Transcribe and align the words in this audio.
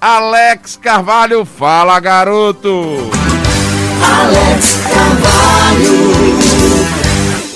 Alex 0.00 0.76
Carvalho. 0.76 1.44
Fala, 1.44 1.98
garoto! 1.98 2.70
Alex 4.00 4.76
Carvalho. 4.84 6.08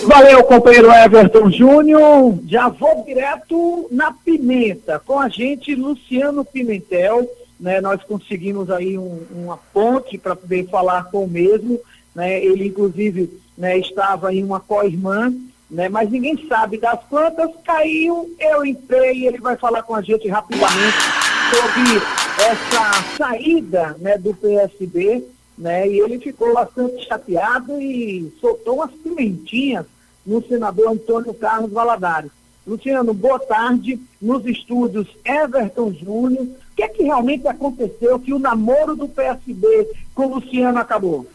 Valeu, 0.07 0.43
companheiro 0.45 0.91
Everton 0.91 1.51
Júnior. 1.51 2.37
Já 2.49 2.69
vou 2.69 3.05
direto 3.05 3.87
na 3.93 4.13
pimenta. 4.13 4.99
Com 4.99 5.21
a 5.21 5.29
gente, 5.29 5.75
Luciano 5.75 6.45
Pimentel. 6.45 7.29
Né, 7.61 7.81
nós 7.81 8.03
conseguimos 8.03 8.69
aí 8.71 8.99
um, 8.99 9.25
uma 9.31 9.57
ponte 9.73 10.19
para 10.19 10.35
poder 10.35 10.69
falar 10.69 11.05
com 11.05 11.23
o 11.23 11.31
mesmo. 11.31 11.79
Né, 12.13 12.45
ele, 12.45 12.67
inclusive, 12.67 13.41
né, 13.57 13.79
estava 13.79 14.35
em 14.35 14.43
uma 14.43 14.59
co-irmã, 14.59 15.33
né, 15.71 15.89
mas 15.89 16.11
ninguém 16.11 16.45
sabe 16.49 16.77
das 16.77 16.99
plantas. 17.05 17.51
Caiu, 17.65 18.35
eu 18.41 18.67
entrei, 18.67 19.29
ele 19.29 19.39
vai 19.39 19.57
falar 19.57 19.85
com 19.85 19.95
a 19.95 20.03
gente 20.03 20.29
rapidamente 20.29 21.32
sobre 21.55 22.05
essa 22.39 23.17
saída 23.17 23.97
né, 23.99 24.17
do 24.19 24.35
PSB 24.35 25.25
né? 25.57 25.87
E 25.89 26.01
ele 26.01 26.19
ficou 26.19 26.53
bastante 26.55 27.07
chateado 27.07 27.81
e 27.81 28.33
soltou 28.41 28.77
umas 28.77 28.91
pimentinhas 28.91 29.87
no 30.25 30.43
senador 30.47 30.91
Antônio 30.91 31.35
Carlos 31.35 31.73
Valadares. 31.73 32.31
Luciano, 32.67 33.13
boa 33.13 33.39
tarde. 33.39 34.01
Nos 34.21 34.47
estúdios 34.47 35.09
Everton 35.25 35.93
Júnior. 35.93 36.45
O 36.45 36.75
que 36.77 36.83
é 36.83 36.89
que 36.89 37.03
realmente 37.03 37.47
aconteceu 37.47 38.19
que 38.19 38.33
o 38.33 38.39
namoro 38.39 38.97
do 38.97 39.09
PSB 39.09 39.89
com 40.15 40.27
o 40.27 40.35
Luciano 40.37 40.79
acabou? 40.79 41.27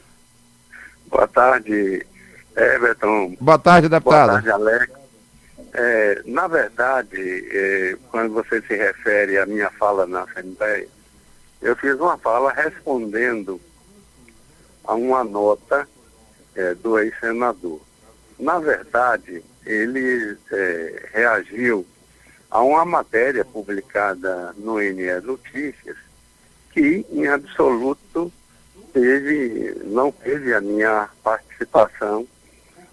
Boa 1.08 1.28
tarde, 1.28 2.06
Everton. 2.56 3.36
Boa 3.40 3.60
tarde, 3.60 3.90
deputado. 3.90 4.30
Boa 4.30 4.42
tarde, 4.42 4.52
Alex. 4.52 4.97
É, 5.80 6.24
na 6.26 6.48
verdade, 6.48 7.16
é, 7.52 7.96
quando 8.10 8.34
você 8.34 8.60
se 8.64 8.76
refere 8.76 9.38
à 9.38 9.46
minha 9.46 9.70
fala 9.70 10.08
na 10.08 10.24
Assembleia, 10.24 10.88
eu 11.62 11.76
fiz 11.76 11.94
uma 11.94 12.18
fala 12.18 12.52
respondendo 12.52 13.62
a 14.84 14.96
uma 14.96 15.24
nota 15.24 15.88
é, 16.56 16.74
do 16.74 16.98
ex-senador. 16.98 17.80
Na 18.40 18.58
verdade, 18.58 19.44
ele 19.68 20.36
é, 20.52 21.10
reagiu 21.14 21.86
a 22.50 22.60
uma 22.64 22.84
matéria 22.84 23.46
publicada 23.46 24.56
no 24.58 24.80
NE 24.80 25.22
Notícias 25.22 25.98
que, 26.72 27.06
em 27.12 27.28
absoluto, 27.28 28.34
teve, 28.92 29.80
não 29.86 30.12
teve 30.12 30.56
a 30.56 30.60
minha 30.60 31.08
participação 31.22 32.28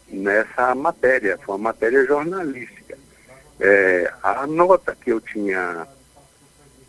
nessa 0.09 0.75
matéria. 0.75 1.39
Foi 1.39 1.55
uma 1.57 1.71
matéria 1.73 2.05
jornalística. 2.05 2.99
É, 3.61 4.13
a 4.23 4.47
nota 4.47 4.97
que 4.97 5.11
eu 5.11 5.21
tinha 5.21 5.87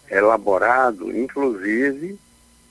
elaborado, 0.10 1.16
inclusive, 1.16 2.20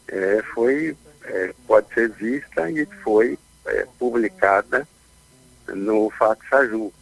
é, 0.08 0.42
foi 0.54 0.96
é, 1.24 1.54
pode 1.66 1.92
ser 1.94 2.10
vista 2.10 2.70
e 2.70 2.86
foi 3.02 3.38
é, 3.66 3.86
publicada 3.98 4.86
no 5.68 6.10
Fato 6.10 6.44
Saju. 6.48 6.92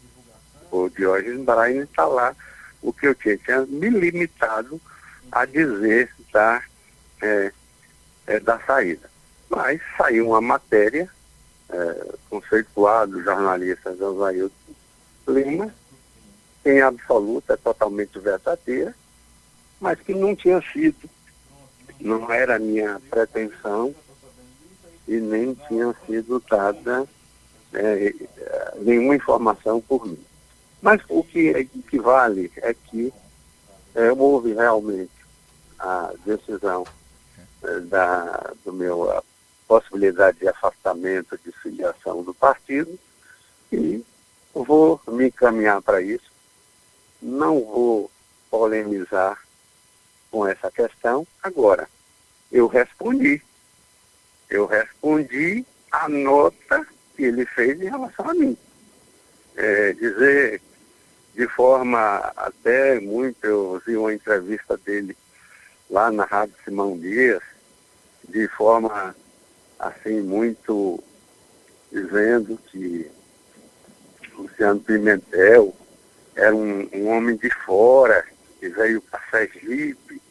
O 0.71 0.89
Diógenes 0.89 1.45
Braine 1.45 1.81
está 1.81 2.07
lá 2.07 2.35
o 2.81 2.93
que 2.93 3.07
eu 3.07 3.15
tinha, 3.15 3.37
tinha 3.37 3.67
me 3.67 3.91
limitado 3.91 4.81
a 5.31 5.45
dizer 5.45 6.11
da, 6.33 6.63
é, 7.21 7.53
é, 8.27 8.41
da 8.41 8.59
saída. 8.61 9.11
Mas 9.51 9.81
saiu 9.97 10.29
uma 10.29 10.41
matéria 10.41 11.09
é, 11.73 12.15
conceituada 12.29 13.13
do 13.13 13.23
jornalista 13.23 13.97
Josailton 13.97 14.55
Lima, 15.29 15.75
em 16.65 16.81
absoluta, 16.81 17.57
totalmente 17.57 18.19
verdadeira, 18.19 18.95
mas 19.81 19.99
que 20.01 20.15
não 20.15 20.35
tinha 20.37 20.63
sido, 20.73 21.09
não 22.01 22.31
era 22.31 22.59
minha 22.59 23.01
pretensão 23.11 23.95
e 25.09 25.19
nem 25.19 25.55
tinha 25.67 25.95
sido 26.07 26.43
dada 26.49 27.07
é, 27.73 28.15
nenhuma 28.81 29.17
informação 29.17 29.81
por 29.81 30.07
mim. 30.07 30.23
Mas 30.81 31.01
o 31.09 31.23
que, 31.23 31.51
é, 31.51 31.61
o 31.61 31.83
que 31.83 31.99
vale 31.99 32.53
é 32.57 32.75
que 32.75 33.13
é, 33.95 34.13
houve 34.13 34.53
realmente 34.53 35.11
a 35.79 36.13
decisão 36.25 36.85
é, 37.63 37.81
da 37.81 38.53
do 38.65 38.73
meu 38.73 39.23
possibilidade 39.73 40.39
de 40.39 40.49
afastamento 40.49 41.39
de 41.43 41.51
filiação 41.51 42.23
do 42.23 42.35
partido 42.35 42.99
e 43.73 44.05
vou 44.53 45.01
me 45.09 45.29
encaminhar 45.29 45.81
para 45.81 46.03
isso. 46.03 46.31
Não 47.23 47.59
vou 47.65 48.11
polemizar 48.51 49.39
com 50.31 50.47
essa 50.47 50.71
questão 50.71 51.27
agora. 51.43 51.89
Eu 52.51 52.67
respondi 52.67 53.43
eu 54.51 54.67
respondi 54.67 55.65
a 55.91 56.07
nota 56.07 56.87
que 57.17 57.25
ele 57.25 57.47
fez 57.47 57.81
em 57.81 57.89
relação 57.89 58.29
a 58.29 58.35
mim. 58.35 58.55
É, 59.57 59.95
dizer 59.95 60.61
de 61.35 61.49
forma 61.49 62.19
até 62.37 63.01
muito, 63.01 63.43
eu 63.43 63.83
vi 63.87 63.97
uma 63.97 64.13
entrevista 64.13 64.77
dele 64.77 65.17
lá 65.89 66.11
na 66.11 66.27
Rádio 66.27 66.55
Simão 66.63 66.99
Dias, 66.99 67.43
de 68.29 68.47
forma 68.49 69.17
assim 69.83 70.23
muito 70.23 71.03
dizendo 71.91 72.59
que 72.71 73.11
Luciano 74.35 74.81
Pimentel 74.81 75.75
era 76.35 76.55
um, 76.55 76.89
um 76.95 77.09
homem 77.09 77.37
de 77.37 77.51
fora, 77.51 78.25
que 78.59 78.69
veio 78.71 79.03
para 79.03 79.21
Sergipe, 79.31 80.23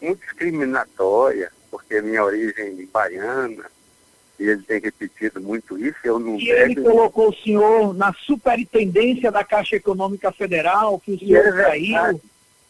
muito 0.00 0.20
discriminatória 0.20 1.52
porque 1.74 2.00
minha 2.00 2.22
origem 2.22 2.80
é 2.80 2.86
baiana, 2.86 3.64
e 4.38 4.44
ele 4.44 4.62
tem 4.62 4.80
repetido 4.80 5.40
muito 5.40 5.76
isso, 5.76 5.96
eu 6.04 6.20
não 6.20 6.36
E 6.36 6.48
ele 6.48 6.76
colocou 6.76 7.30
o 7.30 7.34
senhor 7.34 7.92
na 7.92 8.12
superintendência 8.12 9.32
da 9.32 9.42
Caixa 9.42 9.74
Econômica 9.74 10.30
Federal, 10.30 11.00
que 11.00 11.14
o 11.14 11.18
senhor 11.18 11.44
é 11.44 11.64
saiu. 11.64 12.20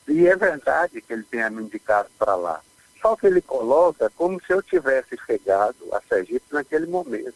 E 0.08 0.26
é 0.26 0.34
verdade 0.34 1.02
que 1.02 1.12
ele 1.12 1.22
tenha 1.24 1.50
me 1.50 1.62
indicado 1.62 2.08
para 2.18 2.34
lá. 2.34 2.60
Só 3.04 3.14
que 3.14 3.26
ele 3.26 3.42
coloca 3.42 4.08
como 4.16 4.40
se 4.40 4.50
eu 4.50 4.62
tivesse 4.62 5.14
chegado 5.26 5.76
a 5.92 6.00
Sergipe 6.08 6.46
naquele 6.50 6.86
momento. 6.86 7.34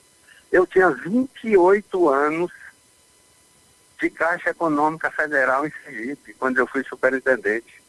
Eu 0.51 0.67
tinha 0.67 0.89
28 0.89 2.09
anos 2.09 2.51
de 4.01 4.09
Caixa 4.09 4.49
Econômica 4.49 5.11
Federal 5.11 5.67
em 5.67 5.73
Sergipe, 5.85 6.33
quando 6.33 6.57
eu 6.57 6.67
fui 6.67 6.83
superintendente. 6.85 7.83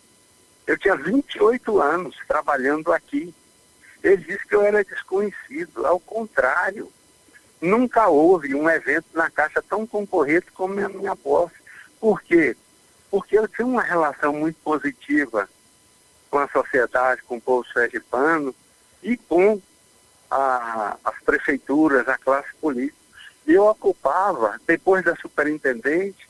Eu 0.68 0.78
tinha 0.78 0.94
28 0.94 1.79
anos 1.79 2.18
trabalhando 2.28 2.91
aqui. 2.91 3.34
Ele 4.03 4.25
disse 4.25 4.45
que 4.45 4.56
eu 4.56 4.63
era 4.63 4.84
desconhecido. 4.84 5.88
Ao 5.88 6.01
contrário, 6.01 6.91
nunca 7.62 8.09
houve 8.09 8.53
um 8.56 8.69
evento 8.69 9.06
na 9.13 9.31
Caixa 9.31 9.62
tão 9.62 9.88
concorrido 9.88 10.47
como 10.53 10.85
a 10.85 10.89
minha 10.89 11.16
posse. 11.16 11.56
Por 11.97 12.22
quê? 12.23 12.57
Porque 13.09 13.39
eu 13.39 13.47
tinha 13.47 13.66
uma 13.66 13.84
relação 13.84 14.34
muito 14.34 14.57
positiva 14.66 15.47
com 16.29 16.38
a 16.38 16.47
sociedade, 16.47 17.22
com 17.23 17.38
o 17.38 17.41
povo 17.41 17.67
sergipano 17.72 18.53
e 19.01 19.17
com 19.17 19.62
a, 20.29 20.97
as 21.03 21.19
prefeituras, 21.23 22.07
a 22.07 22.17
classe 22.17 22.50
política. 22.62 22.97
E 23.47 23.53
eu 23.53 23.66
ocupava, 23.66 24.59
depois 24.68 25.03
da 25.03 25.16
superintendente, 25.16 26.29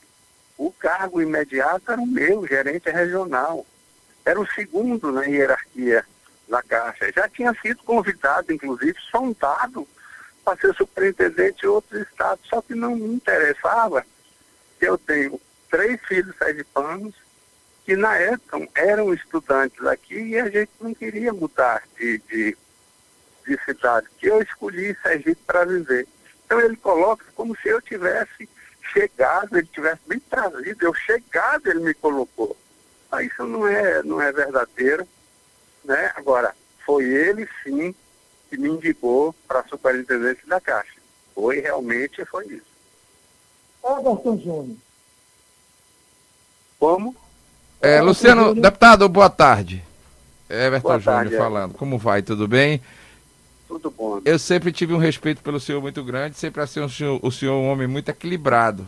o 0.56 0.72
cargo 0.72 1.20
imediato 1.20 1.92
era 1.92 2.00
o 2.00 2.06
meu, 2.06 2.46
gerente 2.46 2.90
regional. 2.90 3.66
Era 4.24 4.40
o 4.40 4.46
segundo 4.52 5.10
na 5.12 5.24
hierarquia 5.24 6.04
da 6.48 6.62
Caixa. 6.62 7.12
Já 7.12 7.28
tinha 7.28 7.54
sido 7.60 7.82
convidado, 7.82 8.52
inclusive, 8.52 8.96
sondado 9.10 9.86
para 10.44 10.58
ser 10.58 10.74
superintendente 10.74 11.60
de 11.60 11.66
outros 11.66 12.02
estados, 12.02 12.46
só 12.48 12.60
que 12.62 12.74
não 12.74 12.96
me 12.96 13.14
interessava. 13.14 14.04
Eu 14.80 14.96
tenho 14.98 15.40
três 15.70 16.00
filhos 16.06 16.36
sergipanos 16.36 17.14
que 17.90 17.96
na 17.96 18.16
época 18.16 18.68
eram 18.76 19.12
estudantes 19.12 19.84
aqui 19.84 20.14
e 20.14 20.38
a 20.38 20.48
gente 20.48 20.70
não 20.80 20.94
queria 20.94 21.32
mudar 21.32 21.82
de, 21.98 22.18
de, 22.18 22.56
de 23.44 23.64
cidade, 23.64 24.06
que 24.16 24.28
eu 24.28 24.40
escolhi 24.40 24.96
Sergipe 25.02 25.42
para 25.44 25.64
viver. 25.64 26.06
Então 26.46 26.60
ele 26.60 26.76
coloca 26.76 27.24
como 27.34 27.56
se 27.56 27.66
eu 27.66 27.82
tivesse 27.82 28.48
chegado, 28.92 29.58
ele 29.58 29.66
tivesse 29.66 30.02
me 30.06 30.20
trazido, 30.20 30.86
eu 30.86 30.94
chegado 30.94 31.68
ele 31.68 31.80
me 31.80 31.92
colocou. 31.92 32.56
Mas 33.10 33.26
isso 33.26 33.44
não 33.44 33.66
é, 33.66 34.04
não 34.04 34.22
é 34.22 34.30
verdadeiro. 34.30 35.04
Né? 35.84 36.12
Agora, 36.14 36.54
foi 36.86 37.02
ele 37.02 37.48
sim 37.64 37.92
que 38.48 38.56
me 38.56 38.68
indicou 38.68 39.34
para 39.48 39.62
a 39.62 39.66
superintendência 39.66 40.46
da 40.46 40.60
Caixa. 40.60 41.00
Foi 41.34 41.58
realmente, 41.58 42.24
foi 42.24 42.46
isso. 42.46 42.70
Everton 43.82 44.38
Júnior. 44.38 44.76
Como? 46.78 47.29
É, 47.80 48.00
Luciano, 48.02 48.54
deputado, 48.54 49.08
boa 49.08 49.30
tarde. 49.30 49.82
Everton 50.50 50.88
Boa 50.88 50.98
Júnior 50.98 51.22
tarde, 51.22 51.36
falando. 51.36 51.74
Como 51.74 51.96
vai? 51.96 52.20
Tudo 52.20 52.46
bem? 52.46 52.80
Tudo 53.66 53.90
bom. 53.90 54.20
Eu 54.22 54.38
sempre 54.38 54.70
tive 54.70 54.92
um 54.92 54.98
respeito 54.98 55.42
pelo 55.42 55.58
senhor 55.58 55.80
muito 55.80 56.04
grande, 56.04 56.36
sempre 56.36 56.60
achei 56.60 56.82
o 56.82 56.88
senhor, 56.90 57.18
o 57.22 57.30
senhor 57.30 57.54
um 57.54 57.70
homem 57.70 57.86
muito 57.86 58.10
equilibrado. 58.10 58.86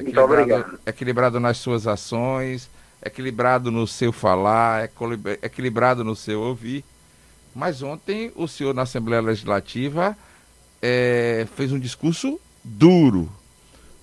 Muito 0.00 0.20
obrigado. 0.20 0.78
Equilibrado 0.86 1.40
nas 1.40 1.56
suas 1.56 1.88
ações, 1.88 2.70
equilibrado 3.04 3.70
no 3.70 3.84
seu 3.84 4.12
falar, 4.12 4.88
equilibrado 5.42 6.04
no 6.04 6.14
seu 6.14 6.40
ouvir. 6.40 6.84
Mas 7.52 7.82
ontem 7.82 8.30
o 8.36 8.46
senhor 8.46 8.72
na 8.72 8.82
Assembleia 8.82 9.22
Legislativa 9.22 10.16
é, 10.80 11.48
fez 11.56 11.72
um 11.72 11.80
discurso 11.80 12.38
duro, 12.62 13.28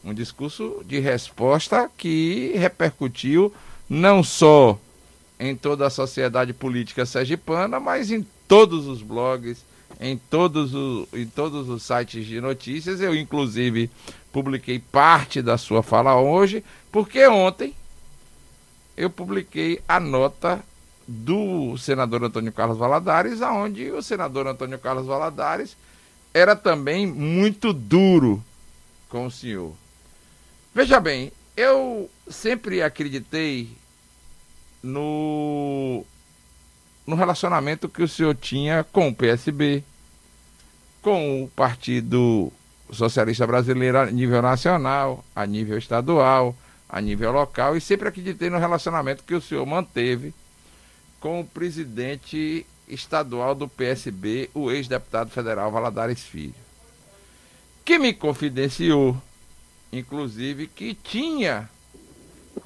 um 0.03 0.13
discurso 0.13 0.83
de 0.85 0.99
resposta 0.99 1.89
que 1.95 2.51
repercutiu 2.57 3.53
não 3.89 4.23
só 4.23 4.79
em 5.39 5.55
toda 5.55 5.87
a 5.87 5.89
sociedade 5.89 6.53
política 6.53 7.05
sergipana, 7.05 7.79
mas 7.79 8.11
em 8.11 8.25
todos 8.47 8.87
os 8.87 9.01
blogs, 9.01 9.63
em 9.99 10.17
todos, 10.17 10.73
os, 10.73 11.07
em 11.13 11.25
todos 11.25 11.69
os 11.69 11.83
sites 11.83 12.25
de 12.25 12.39
notícias. 12.39 13.01
Eu, 13.01 13.15
inclusive, 13.15 13.89
publiquei 14.31 14.79
parte 14.79 15.41
da 15.41 15.57
sua 15.57 15.83
fala 15.83 16.19
hoje, 16.19 16.63
porque 16.91 17.27
ontem 17.27 17.73
eu 18.95 19.09
publiquei 19.09 19.81
a 19.87 19.99
nota 19.99 20.63
do 21.07 21.77
senador 21.77 22.23
Antônio 22.23 22.51
Carlos 22.51 22.77
Valadares, 22.77 23.41
aonde 23.41 23.91
o 23.91 24.01
senador 24.01 24.47
Antônio 24.47 24.79
Carlos 24.79 25.05
Valadares 25.05 25.75
era 26.33 26.55
também 26.55 27.05
muito 27.05 27.71
duro 27.71 28.43
com 29.07 29.27
o 29.27 29.31
senhor. 29.31 29.73
Veja 30.73 30.99
bem, 30.99 31.31
eu 31.55 32.09
sempre 32.29 32.81
acreditei 32.81 33.69
no, 34.83 36.05
no 37.07 37.15
relacionamento 37.15 37.89
que 37.89 38.03
o 38.03 38.07
senhor 38.07 38.35
tinha 38.35 38.83
com 38.83 39.09
o 39.09 39.15
PSB, 39.15 39.83
com 41.01 41.43
o 41.43 41.47
Partido 41.49 42.51
Socialista 42.91 43.47
Brasileiro 43.47 43.97
a 43.97 44.05
nível 44.07 44.41
nacional, 44.41 45.23
a 45.35 45.45
nível 45.45 45.77
estadual, 45.77 46.55
a 46.87 47.01
nível 47.01 47.31
local, 47.31 47.75
e 47.75 47.81
sempre 47.81 48.09
acreditei 48.09 48.49
no 48.49 48.59
relacionamento 48.59 49.23
que 49.23 49.33
o 49.33 49.41
senhor 49.41 49.65
manteve 49.65 50.33
com 51.19 51.39
o 51.39 51.45
presidente 51.45 52.65
estadual 52.87 53.55
do 53.55 53.67
PSB, 53.67 54.49
o 54.53 54.71
ex-deputado 54.71 55.31
federal 55.31 55.71
Valadares 55.71 56.21
Filho, 56.21 56.53
que 57.83 57.97
me 57.97 58.13
confidenciou, 58.13 59.19
inclusive, 59.97 60.67
que 60.67 60.93
tinha 60.93 61.69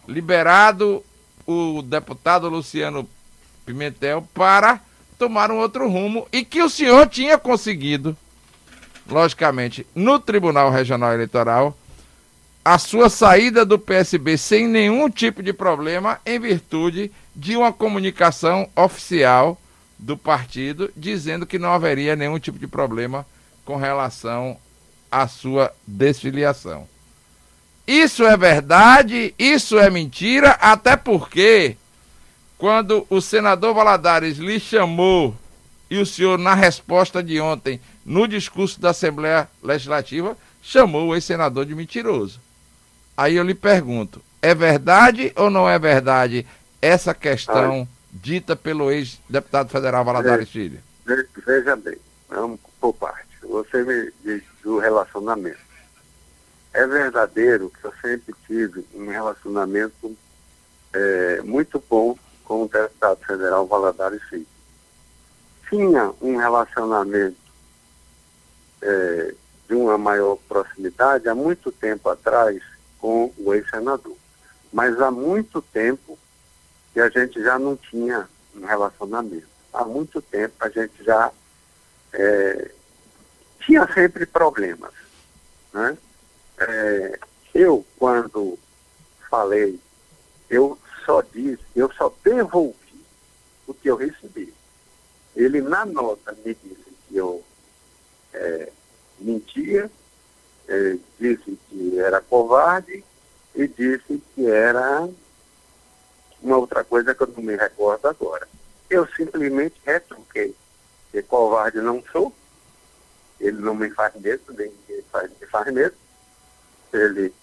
liberado 0.08 1.04
o 1.46 1.82
deputado 1.82 2.50
Luciano 2.50 3.08
Pimentel 3.66 4.28
para 4.34 4.80
tomar 5.18 5.52
um 5.52 5.58
outro 5.58 5.90
rumo 5.90 6.28
e 6.32 6.44
que 6.44 6.62
o 6.62 6.70
senhor 6.70 7.08
tinha 7.08 7.38
conseguido, 7.38 8.16
logicamente, 9.08 9.86
no 9.94 10.20
Tribunal 10.20 10.72
Regional 10.72 11.14
Eleitoral, 11.14 11.78
a 12.64 12.78
sua 12.78 13.10
saída 13.10 13.66
do 13.66 13.80
PSB 13.80 14.38
sem 14.38 14.68
nenhum 14.68 15.10
tipo 15.10 15.42
de 15.42 15.52
problema 15.54 16.20
em 16.26 16.40
virtude 16.40 17.12
de 17.36 17.56
uma 17.56 17.74
comunicação 17.74 18.70
oficial 18.76 19.60
do 19.98 20.18
partido 20.18 20.92
dizendo 20.96 21.46
que 21.46 21.60
não 21.60 21.74
haveria 21.74 22.16
nenhum 22.16 22.40
tipo 22.40 22.60
de 22.60 22.68
problema 22.68 23.26
com 23.66 23.76
relação 23.76 24.58
à 25.12 25.28
sua 25.28 25.74
desfiliação. 25.86 26.88
Isso 27.90 28.24
é 28.24 28.38
verdade, 28.38 29.34
isso 29.40 29.80
é 29.80 29.90
mentira, 29.90 30.52
até 30.62 30.96
porque 30.96 31.76
quando 32.56 33.08
o 33.10 33.20
senador 33.20 33.74
Valadares 33.74 34.38
lhe 34.38 34.60
chamou 34.60 35.36
e 35.90 35.98
o 35.98 36.06
senhor, 36.06 36.38
na 36.38 36.54
resposta 36.54 37.24
de 37.24 37.42
ontem, 37.42 37.82
no 38.06 38.28
discurso 38.28 38.80
da 38.80 38.92
Assembleia 38.92 39.50
Legislativa, 39.64 40.38
chamou 40.62 41.08
o 41.08 41.16
ex-senador 41.16 41.66
de 41.66 41.74
mentiroso. 41.74 42.40
Aí 43.18 43.38
eu 43.38 43.44
lhe 43.44 43.56
pergunto: 43.56 44.22
é 44.40 44.54
verdade 44.54 45.34
ou 45.36 45.50
não 45.50 45.68
é 45.68 45.80
verdade 45.80 46.46
essa 46.80 47.16
questão 47.16 47.90
dita 48.14 48.56
pelo 48.56 48.92
ex-deputado 48.92 49.72
federal 49.72 50.06
Valadares 50.06 50.50
Filho? 50.50 50.80
Veja 51.44 51.76
bem, 51.76 51.98
vamos 52.30 52.60
por 52.80 52.94
parte. 52.94 53.26
Você 53.42 53.82
me 53.82 54.12
diz 54.24 54.44
do 54.64 54.78
relacionamento. 54.78 55.69
É 56.80 56.88
verdadeiro 56.88 57.70
que 57.70 57.84
eu 57.84 57.94
sempre 58.02 58.34
tive 58.48 58.88
um 58.96 59.10
relacionamento 59.10 60.16
é, 60.94 61.42
muito 61.42 61.84
bom 61.90 62.18
com 62.46 62.64
o 62.64 62.70
deputado 62.70 63.20
federal 63.26 63.68
Valadares 63.68 64.24
Filho. 64.30 64.48
Tinha 65.70 66.14
um 66.22 66.38
relacionamento 66.38 67.36
é, 68.82 69.36
de 69.68 69.76
uma 69.76 69.98
maior 69.98 70.38
proximidade 70.48 71.28
há 71.28 71.36
muito 71.36 71.70
tempo 71.70 72.08
atrás 72.08 72.64
com 72.98 73.34
o 73.38 73.54
ex-senador. 73.54 74.16
Mas 74.72 75.02
há 75.02 75.12
muito 75.12 75.62
tempo 75.62 76.18
que 76.94 77.02
a 77.02 77.10
gente 77.10 77.44
já 77.44 77.60
não 77.60 77.76
tinha 77.76 78.26
um 78.56 78.66
relacionamento. 78.66 79.50
Há 79.74 79.84
muito 79.84 80.22
tempo 80.22 80.56
a 80.62 80.70
gente 80.70 81.04
já 81.04 81.30
é, 82.14 82.72
tinha 83.66 83.86
sempre 83.94 84.26
problemas. 84.26 84.94
Né? 85.74 85.98
É, 86.60 87.20
eu, 87.54 87.86
quando 87.98 88.60
falei, 89.30 89.80
eu 90.50 90.78
só 91.06 91.22
disse, 91.22 91.64
eu 91.76 91.92
só 91.94 92.14
devolvi 92.24 93.06
o 93.68 93.74
que 93.74 93.90
eu 93.90 93.96
recebi. 93.96 94.54
Ele, 95.36 95.62
na 95.62 95.86
nota, 95.86 96.36
me 96.46 96.54
disse 96.54 96.86
que 97.08 97.16
eu 97.16 97.44
é, 98.34 98.72
mentia, 99.20 99.90
é, 100.68 100.98
disse 101.20 101.58
que 101.70 102.00
era 102.00 102.22
covarde 102.22 103.04
e 103.56 103.68
disse 103.68 104.22
que 104.34 104.48
era 104.48 105.08
uma 106.42 106.58
outra 106.58 106.84
coisa 106.84 107.14
que 107.14 107.24
eu 107.24 107.28
não 107.28 107.44
me 107.44 107.56
recordo 107.56 108.08
agora. 108.08 108.48
Eu 108.90 109.08
simplesmente 109.08 109.76
retruquei. 109.86 110.56
Que 111.12 111.24
covarde 111.24 111.80
não 111.80 112.04
sou, 112.12 112.32
ele 113.40 113.60
não 113.60 113.74
me 113.74 113.90
faz 113.90 114.14
medo, 114.16 114.44
nem 114.54 114.72
me 114.88 115.02
faz, 115.12 115.32
me 115.40 115.48
faz 115.48 115.74
medo. 115.74 115.96
Ele... 116.94 117.34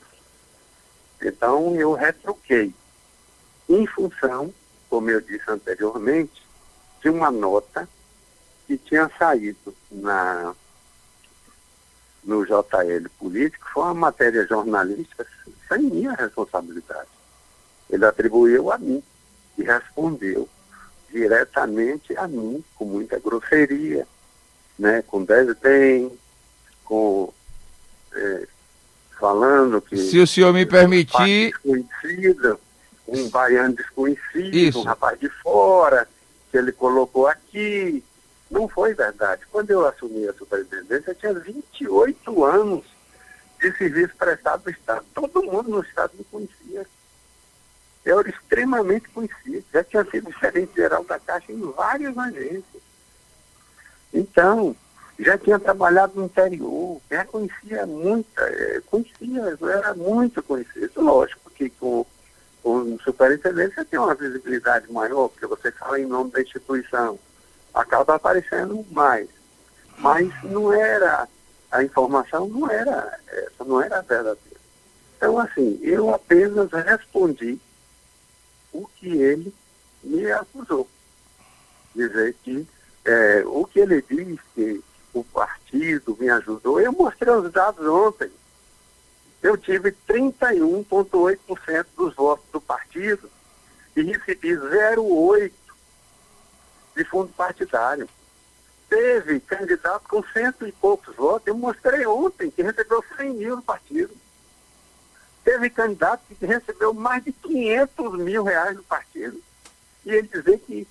Então 1.22 1.74
eu 1.76 1.94
retruquei. 1.94 2.74
Em 3.68 3.86
função, 3.86 4.52
como 4.88 5.10
eu 5.10 5.20
disse 5.20 5.48
anteriormente, 5.48 6.46
de 7.02 7.08
uma 7.08 7.30
nota 7.30 7.88
que 8.66 8.78
tinha 8.78 9.10
saído 9.18 9.74
na, 9.90 10.54
no 12.24 12.44
JL 12.44 13.08
Político, 13.18 13.68
foi 13.72 13.82
uma 13.84 13.94
matéria 13.94 14.46
jornalística 14.46 15.26
sem 15.68 15.82
minha 15.82 16.12
responsabilidade 16.12 17.16
ele 17.90 18.04
atribuiu 18.04 18.70
a 18.70 18.78
mim 18.78 19.02
e 19.56 19.62
respondeu 19.62 20.48
diretamente 21.10 22.16
a 22.16 22.26
mim, 22.26 22.62
com 22.74 22.84
muita 22.84 23.18
grosseria, 23.18 24.06
né, 24.78 25.02
com 25.02 25.24
desdém, 25.24 26.12
com 26.84 27.32
é, 28.12 28.48
falando 29.18 29.80
que. 29.80 29.96
Se 29.96 30.18
o 30.18 30.26
senhor 30.26 30.52
me 30.52 30.66
permitir. 30.66 31.54
Um 31.64 31.82
desconhecido, 31.82 32.60
um 33.08 33.28
baiano 33.28 33.74
desconhecido, 33.74 34.54
Isso. 34.56 34.80
um 34.80 34.84
rapaz 34.84 35.18
de 35.18 35.28
fora, 35.28 36.08
que 36.50 36.58
ele 36.58 36.72
colocou 36.72 37.26
aqui. 37.26 38.02
Não 38.50 38.68
foi 38.68 38.94
verdade. 38.94 39.42
Quando 39.50 39.70
eu 39.70 39.86
assumi 39.86 40.28
a 40.28 40.32
superintendência, 40.32 41.10
eu 41.10 41.14
tinha 41.14 41.34
28 41.34 42.44
anos 42.44 42.84
de 43.60 43.76
serviço 43.76 44.14
prestado 44.16 44.62
no 44.64 44.70
Estado. 44.70 45.04
Todo 45.12 45.42
mundo 45.42 45.68
no 45.68 45.80
Estado 45.80 46.12
me 46.16 46.24
conhecia 46.24 46.86
eu 48.06 48.20
era 48.20 48.30
extremamente 48.30 49.08
conhecido, 49.08 49.64
já 49.72 49.82
tinha 49.82 50.04
sido 50.04 50.32
gerente 50.40 50.72
geral 50.76 51.02
da 51.02 51.18
Caixa 51.18 51.50
em 51.50 51.60
várias 51.72 52.16
agências. 52.16 52.82
Então, 54.14 54.76
já 55.18 55.38
tinha 55.38 55.58
trabalhado 55.58 56.12
no 56.16 56.26
interior, 56.26 57.00
já 57.10 57.24
conhecia 57.24 57.86
muita, 57.86 58.42
é, 58.42 58.80
conhecia, 58.86 59.58
era 59.62 59.94
muito 59.94 60.42
conhecido. 60.42 61.00
Lógico 61.00 61.50
que 61.50 61.70
com, 61.70 62.04
com 62.62 62.98
superintendência 62.98 63.84
tem 63.84 63.98
uma 63.98 64.14
visibilidade 64.14 64.92
maior, 64.92 65.28
porque 65.28 65.46
você 65.46 65.72
fala 65.72 65.98
em 65.98 66.06
nome 66.06 66.30
da 66.32 66.42
instituição, 66.42 67.18
acaba 67.72 68.16
aparecendo 68.16 68.84
mais. 68.90 69.28
Mas 69.98 70.30
não 70.42 70.72
era, 70.72 71.26
a 71.70 71.82
informação 71.82 72.46
não 72.46 72.70
era 72.70 73.18
essa, 73.28 73.64
não 73.64 73.80
era 73.80 74.02
verdadeira. 74.02 74.60
Então, 75.16 75.38
assim, 75.38 75.78
eu 75.82 76.14
apenas 76.14 76.70
respondi 76.70 77.58
o 78.70 78.86
que 78.86 79.08
ele 79.08 79.54
me 80.04 80.30
acusou. 80.30 80.86
Dizer 81.94 82.36
que 82.42 82.66
é, 83.06 83.42
o 83.46 83.64
que 83.64 83.80
ele 83.80 84.04
diz 84.06 84.38
que 84.54 84.84
o 85.20 85.24
partido 85.24 86.16
me 86.18 86.28
ajudou, 86.30 86.80
eu 86.80 86.92
mostrei 86.92 87.32
os 87.32 87.50
dados 87.52 87.86
ontem. 87.86 88.30
Eu 89.42 89.56
tive 89.56 89.92
31,8% 90.08 91.86
dos 91.96 92.14
votos 92.14 92.44
do 92.52 92.60
partido 92.60 93.30
e 93.94 94.02
recebi 94.02 94.50
0,8% 94.50 95.52
de 96.96 97.04
fundo 97.04 97.32
partidário. 97.32 98.08
Teve 98.88 99.40
candidato 99.40 100.08
com 100.08 100.22
cento 100.32 100.66
e 100.66 100.72
poucos 100.72 101.14
votos, 101.16 101.46
eu 101.46 101.56
mostrei 101.56 102.06
ontem 102.06 102.50
que 102.50 102.62
recebeu 102.62 103.04
100 103.16 103.34
mil 103.34 103.56
do 103.56 103.62
partido. 103.62 104.14
Teve 105.44 105.70
candidato 105.70 106.22
que 106.28 106.46
recebeu 106.46 106.92
mais 106.92 107.22
de 107.24 107.32
500 107.32 108.18
mil 108.18 108.42
reais 108.42 108.76
do 108.76 108.82
partido. 108.82 109.40
E 110.04 110.10
ele 110.10 110.28
dizer 110.28 110.58
que 110.60 110.86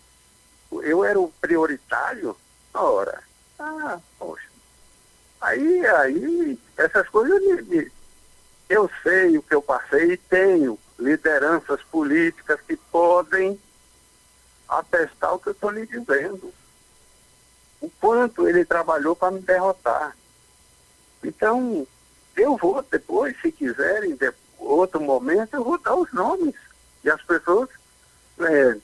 eu 0.72 1.04
era 1.04 1.20
o 1.20 1.32
prioritário, 1.42 2.36
ora, 2.74 3.22
ah, 3.60 4.00
poxa. 4.18 4.50
Aí, 5.42 5.86
aí, 5.86 6.60
essas 6.78 7.08
coisas 7.10 7.42
me, 7.42 7.62
me, 7.64 7.92
eu 8.70 8.90
sei 9.04 9.38
o 9.38 9.44
que 9.44 9.54
eu 9.54 9.62
passei 9.62 10.14
e 10.14 10.18
tenho 10.18 10.80
lideranças 10.98 11.82
políticas 11.84 12.60
que 12.62 12.76
podem 12.76 13.60
atestar 14.68 15.34
o 15.34 15.40
que 15.40 15.48
eu 15.48 15.54
estou 15.54 15.70
lhe 15.70 15.86
dizendo. 15.86 16.54
O 17.82 17.90
quanto 18.02 18.48
ele 18.48 18.66
trabalhou 18.66 19.16
para 19.16 19.32
me 19.32 19.42
derrotar. 19.42 20.16
Então, 21.24 21.86
eu 22.36 22.58
vou 22.58 22.82
depois, 22.82 23.40
se 23.42 23.52
quiserem, 23.52 24.16
de 24.16 24.34
outro 24.58 25.00
momento, 25.02 25.54
eu 25.54 25.64
vou 25.64 25.78
dar 25.78 25.96
os 25.96 26.12
nomes. 26.12 26.56
E 27.04 27.10
as 27.10 27.22
pessoas 27.22 27.70
é, 28.40 28.78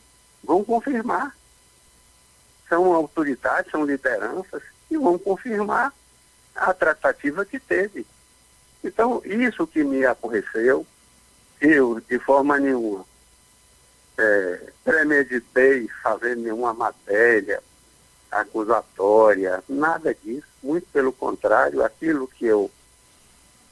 vão 0.44 0.64
confirmar. 0.64 1.36
São 2.72 2.94
autoridades, 2.94 3.70
são 3.70 3.84
lideranças, 3.84 4.64
e 4.90 4.96
vão 4.96 5.20
confirmar 5.20 5.94
a 6.56 6.74
tratativa 6.74 7.44
que 7.44 7.60
teve. 7.60 8.08
Então, 8.82 9.22
isso 9.26 9.68
que 9.68 9.84
me 9.84 10.06
aborreceu, 10.06 10.88
eu, 11.60 12.00
de 12.00 12.18
forma 12.20 12.58
nenhuma, 12.58 13.06
é, 14.18 14.72
premeditei 14.86 15.90
fazer 16.02 16.38
nenhuma 16.38 16.74
matéria 16.74 17.62
acusatória, 18.32 19.62
nada 19.68 20.16
disso. 20.16 20.48
Muito 20.64 20.88
pelo 20.94 21.12
contrário, 21.12 21.84
aquilo 21.84 22.26
que 22.26 22.46
eu, 22.46 22.72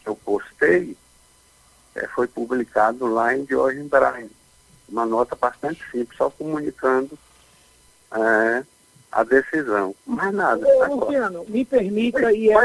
eu 0.06 0.13
postei 0.13 0.98
é, 1.96 2.06
foi 2.08 2.27
publicado 2.27 3.06
lá 3.08 3.34
em 3.34 3.48
George 3.48 3.82
Bryan. 3.84 4.27
Uma 4.89 5.06
nota 5.06 5.38
bastante 5.38 5.82
simples, 5.89 6.18
só 6.18 6.29
comunicando 6.29 7.18
é, 8.12 8.65
a 9.12 9.24
decisão. 9.24 9.96
Mais 10.06 10.34
nada. 10.34 10.66
Ô, 10.68 10.96
Luciano, 10.96 11.46
me 11.48 11.66
permita 11.66 12.32
e 12.32 12.51
é 12.51 12.58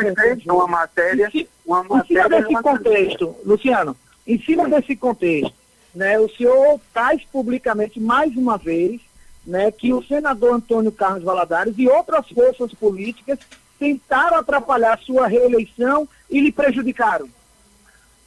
uma 0.47 0.67
matéria, 0.67 1.31
uma 1.65 1.81
em 1.81 2.07
cima 2.07 2.29
desse 2.29 2.63
contexto, 2.63 3.37
Luciano, 3.45 3.97
em 4.27 4.39
cima 4.41 4.69
desse 4.69 4.97
contexto, 4.97 5.55
né, 5.95 6.19
o 6.19 6.29
senhor 6.29 6.81
traz 6.93 7.23
publicamente 7.25 8.01
mais 8.01 8.37
uma 8.37 8.59
vez 8.59 9.01
né, 9.47 9.71
que 9.71 9.93
o 9.93 10.03
senador 10.03 10.55
Antônio 10.55 10.91
Carlos 10.91 11.23
Valadares 11.23 11.75
e 11.77 11.89
outras 11.89 12.29
forças 12.29 12.73
políticas 12.75 13.39
tentaram 13.79 14.39
atrapalhar 14.39 14.99
sua 14.99 15.27
reeleição 15.27 16.09
e 16.31 16.41
lhe 16.41 16.51
prejudicaram. 16.51 17.29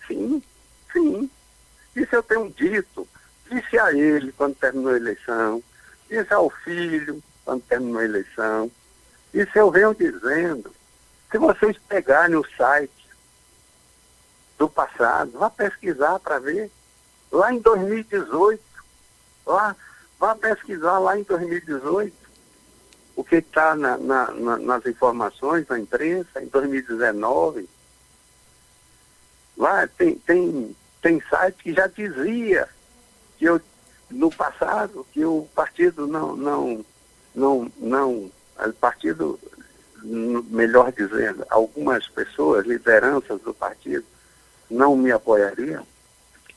Sim, 0.08 0.42
sim. 0.94 1.30
Isso 1.96 2.16
eu 2.16 2.24
tenho 2.24 2.50
dito. 2.56 3.08
Disse 3.50 3.80
a 3.80 3.92
ele 3.92 4.32
quando 4.34 4.56
terminou 4.56 4.94
a 4.94 4.98
eleição, 4.98 5.64
disse 6.10 6.34
ao 6.34 6.50
filho, 6.50 7.22
quando 7.48 7.62
terminou 7.62 8.02
a 8.02 8.04
eleição. 8.04 8.70
Isso 9.34 9.58
eu 9.58 9.72
venho 9.72 9.96
dizendo. 9.96 10.70
Se 11.32 11.38
vocês 11.38 11.78
pegarem 11.88 12.36
o 12.36 12.46
site 12.58 13.08
do 14.58 14.68
passado, 14.68 15.32
vá 15.32 15.50
pesquisar 15.50 16.20
para 16.20 16.40
ver. 16.40 16.70
Lá 17.32 17.54
em 17.54 17.60
2018, 17.60 18.62
lá, 19.46 19.74
vá 20.20 20.36
pesquisar 20.36 21.00
lá 21.00 21.18
em 21.18 21.24
2018 21.24 22.14
o 23.16 23.24
que 23.24 23.38
está 23.38 23.76
na, 23.76 23.98
na, 23.98 24.32
na, 24.32 24.58
nas 24.58 24.86
informações 24.86 25.66
na 25.70 25.80
imprensa, 25.80 26.44
em 26.44 26.48
2019. 26.48 27.70
Lá 29.58 29.88
tem, 29.88 30.16
tem, 30.16 30.76
tem 31.02 31.24
site 31.30 31.64
que 31.64 31.74
já 31.74 31.88
dizia 31.88 32.68
que 33.38 33.46
eu, 33.46 33.62
no 34.12 34.30
passado, 34.30 35.08
que 35.14 35.24
o 35.24 35.48
partido 35.56 36.08
não, 36.08 36.36
não, 36.36 36.86
não, 37.38 37.72
não, 37.78 38.32
o 38.60 38.74
partido, 38.82 39.40
melhor 40.04 40.92
dizendo, 40.92 41.46
algumas 41.50 42.08
pessoas, 42.08 42.66
lideranças 42.66 43.40
do 43.42 43.54
partido, 43.54 44.04
não 44.70 44.98
me 44.98 45.12
apoiariam. 45.12 45.86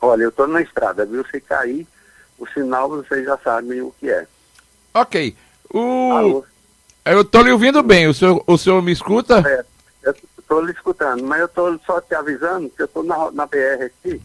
Olha, 0.00 0.22
eu 0.22 0.30
estou 0.30 0.49
na 0.49 0.62
estrada, 0.62 1.04
viu? 1.04 1.25
Se 1.26 1.38
cair 1.40 1.87
o 2.38 2.46
sinal, 2.46 2.88
vocês 2.88 3.26
já 3.26 3.37
sabem 3.38 3.82
o 3.82 3.94
que 4.00 4.10
é. 4.10 4.26
Ok. 4.94 5.37
O... 5.72 6.12
Alô? 6.12 6.44
Eu 7.04 7.20
estou 7.20 7.42
lhe 7.42 7.52
ouvindo 7.52 7.82
bem, 7.82 8.08
o 8.08 8.14
senhor, 8.14 8.42
o 8.46 8.56
senhor 8.56 8.82
me 8.82 8.92
escuta? 8.92 9.42
É, 9.46 9.64
eu 10.02 10.14
estou 10.38 10.62
lhe 10.62 10.72
escutando, 10.72 11.22
mas 11.25 11.40
eu 11.40 11.46
estou 11.46 11.78
só 11.84 12.00
te 12.00 12.14
avisando 12.14 12.70
que 12.70 12.82
eu 12.82 12.87
estou 12.87 13.02
na, 13.02 13.30
na 13.32 13.46
BR 13.46 13.84
aqui. 13.84 14.20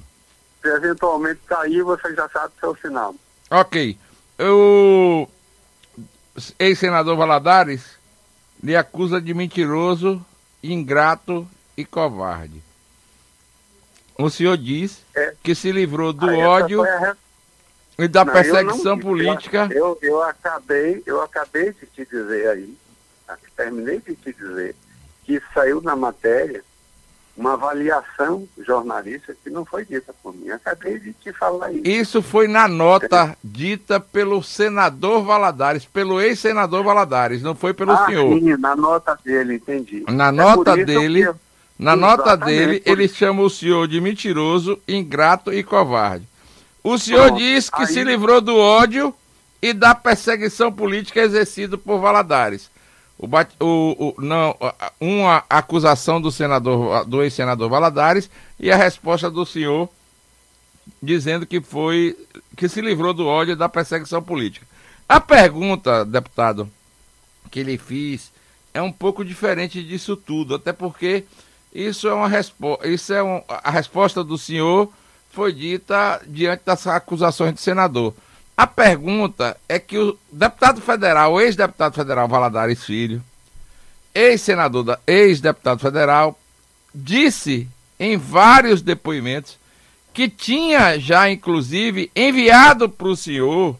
Se 0.61 0.69
eventualmente 0.69 1.41
cair, 1.45 1.83
você 1.83 2.15
já 2.15 2.29
sabe 2.29 2.53
o 2.55 2.59
seu 2.59 2.75
sinal. 2.77 3.13
Ok. 3.51 3.97
Eu 4.37 5.29
ex-senador 6.59 7.15
Valadares 7.15 7.97
lhe 8.63 8.75
acusa 8.75 9.21
de 9.21 9.33
mentiroso, 9.33 10.25
ingrato 10.63 11.47
e 11.77 11.85
covarde. 11.85 12.61
O 14.17 14.29
senhor 14.29 14.57
diz 14.57 15.03
é. 15.15 15.35
que 15.43 15.53
se 15.53 15.71
livrou 15.71 16.13
do 16.13 16.27
ódio 16.27 16.83
a... 16.83 17.15
e 17.99 18.07
da 18.07 18.23
não, 18.23 18.33
perseguição 18.33 18.95
não, 18.95 18.99
política. 18.99 19.67
Eu, 19.71 19.97
eu, 20.01 20.23
acabei, 20.23 21.03
eu 21.05 21.21
acabei 21.21 21.73
de 21.73 21.85
te 21.87 22.05
dizer 22.05 22.47
aí, 22.49 22.77
terminei 23.55 23.99
de 23.99 24.15
te 24.15 24.33
dizer, 24.33 24.75
que 25.23 25.41
saiu 25.53 25.81
na 25.81 25.95
matéria 25.95 26.63
uma 27.37 27.53
avaliação 27.53 28.47
jornalística 28.57 29.35
que 29.43 29.49
não 29.49 29.65
foi 29.65 29.85
dita 29.85 30.13
por 30.23 30.33
mim. 30.33 30.49
Acabei 30.49 30.99
de 30.99 31.13
te 31.13 31.33
falar 31.33 31.71
isso. 31.71 31.81
Isso 31.85 32.21
foi 32.21 32.47
na 32.47 32.67
nota 32.67 33.37
dita 33.43 33.99
pelo 33.99 34.41
senador 34.41 35.23
Valadares, 35.23 35.85
pelo 35.85 36.21
ex-senador 36.21 36.83
Valadares, 36.83 37.41
não 37.41 37.53
foi 37.53 37.73
pelo 37.73 37.91
ah, 37.91 38.05
senhor. 38.05 38.39
Sim, 38.39 38.55
na 38.57 38.75
nota 38.75 39.17
dele, 39.23 39.55
entendi. 39.55 40.03
Na 40.07 40.29
é 40.29 40.31
nota 40.31 40.75
dele, 40.75 41.29
na 41.77 41.95
nota 41.95 42.37
dele, 42.37 42.81
ele 42.85 43.07
chama 43.07 43.41
o 43.41 43.49
senhor 43.49 43.87
de 43.87 43.99
mentiroso, 43.99 44.79
ingrato 44.87 45.51
e 45.51 45.61
covarde. 45.61 46.27
O 46.81 46.97
senhor 46.97 47.27
Pronto, 47.27 47.39
diz 47.39 47.69
que 47.69 47.81
aí... 47.81 47.87
se 47.87 48.03
livrou 48.03 48.39
do 48.39 48.55
ódio 48.55 49.13
e 49.61 49.73
da 49.73 49.93
perseguição 49.93 50.71
política 50.71 51.19
exercida 51.19 51.77
por 51.77 51.99
Valadares. 51.99 52.69
O, 53.17 53.27
o, 53.27 54.13
o, 54.17 54.21
não, 54.21 54.55
uma 54.99 55.43
acusação 55.49 56.19
do 56.19 56.31
senador, 56.31 57.05
do 57.05 57.23
ex-senador 57.23 57.69
Valadares 57.69 58.29
e 58.59 58.69
a 58.69 58.75
resposta 58.75 59.31
do 59.31 59.45
senhor 59.45 59.89
dizendo 61.01 61.45
que 61.45 61.61
foi 61.61 62.17
que 62.55 62.67
se 62.67 62.81
livrou 62.81 63.13
do 63.13 63.25
ódio 63.25 63.53
e 63.53 63.55
da 63.55 63.69
perseguição 63.69 64.21
política. 64.21 64.65
A 65.07 65.19
pergunta, 65.19 66.03
deputado, 66.03 66.69
que 67.51 67.59
ele 67.59 67.77
fiz 67.77 68.31
é 68.73 68.81
um 68.81 68.91
pouco 68.91 69.23
diferente 69.23 69.83
disso 69.83 70.17
tudo, 70.17 70.55
até 70.55 70.73
porque 70.73 71.23
isso 71.73 72.07
é 72.07 72.13
uma 72.13 72.27
resposta, 72.27 72.87
isso 72.87 73.13
é 73.13 73.23
um, 73.23 73.41
a 73.47 73.71
resposta 73.71 74.23
do 74.23 74.37
senhor 74.37 74.91
foi 75.29 75.53
dita 75.53 76.21
diante 76.25 76.63
das 76.65 76.87
acusações 76.87 77.53
do 77.53 77.59
senador. 77.59 78.13
A 78.57 78.65
pergunta 78.65 79.57
é 79.67 79.77
que 79.77 79.97
o 79.97 80.17
deputado 80.31 80.79
federal, 80.79 81.39
ex-deputado 81.41 81.93
federal 81.93 82.27
Valadares 82.27 82.83
Filho, 82.83 83.21
ex-senador, 84.13 84.97
ex-deputado 85.05 85.79
federal, 85.79 86.39
disse 86.93 87.67
em 87.99 88.15
vários 88.15 88.81
depoimentos 88.81 89.57
que 90.13 90.29
tinha 90.29 90.97
já, 90.97 91.29
inclusive, 91.29 92.09
enviado 92.15 92.87
para 92.87 93.07
o 93.07 93.17
senhor 93.17 93.77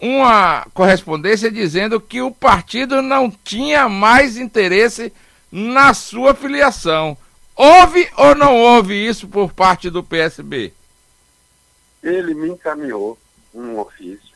uma 0.00 0.66
correspondência 0.74 1.50
dizendo 1.50 2.00
que 2.00 2.22
o 2.22 2.32
partido 2.32 3.02
não 3.02 3.30
tinha 3.30 3.88
mais 3.88 4.36
interesse 4.38 5.12
na 5.50 5.92
sua 5.92 6.34
filiação. 6.34 7.16
Houve 7.54 8.08
ou 8.16 8.34
não 8.34 8.56
houve 8.56 8.94
isso 8.94 9.28
por 9.28 9.52
parte 9.52 9.90
do 9.90 10.02
PSB? 10.02 10.72
Ele 12.02 12.34
me 12.34 12.48
encaminhou 12.48 13.18
um 13.54 13.78
ofício 13.78 14.32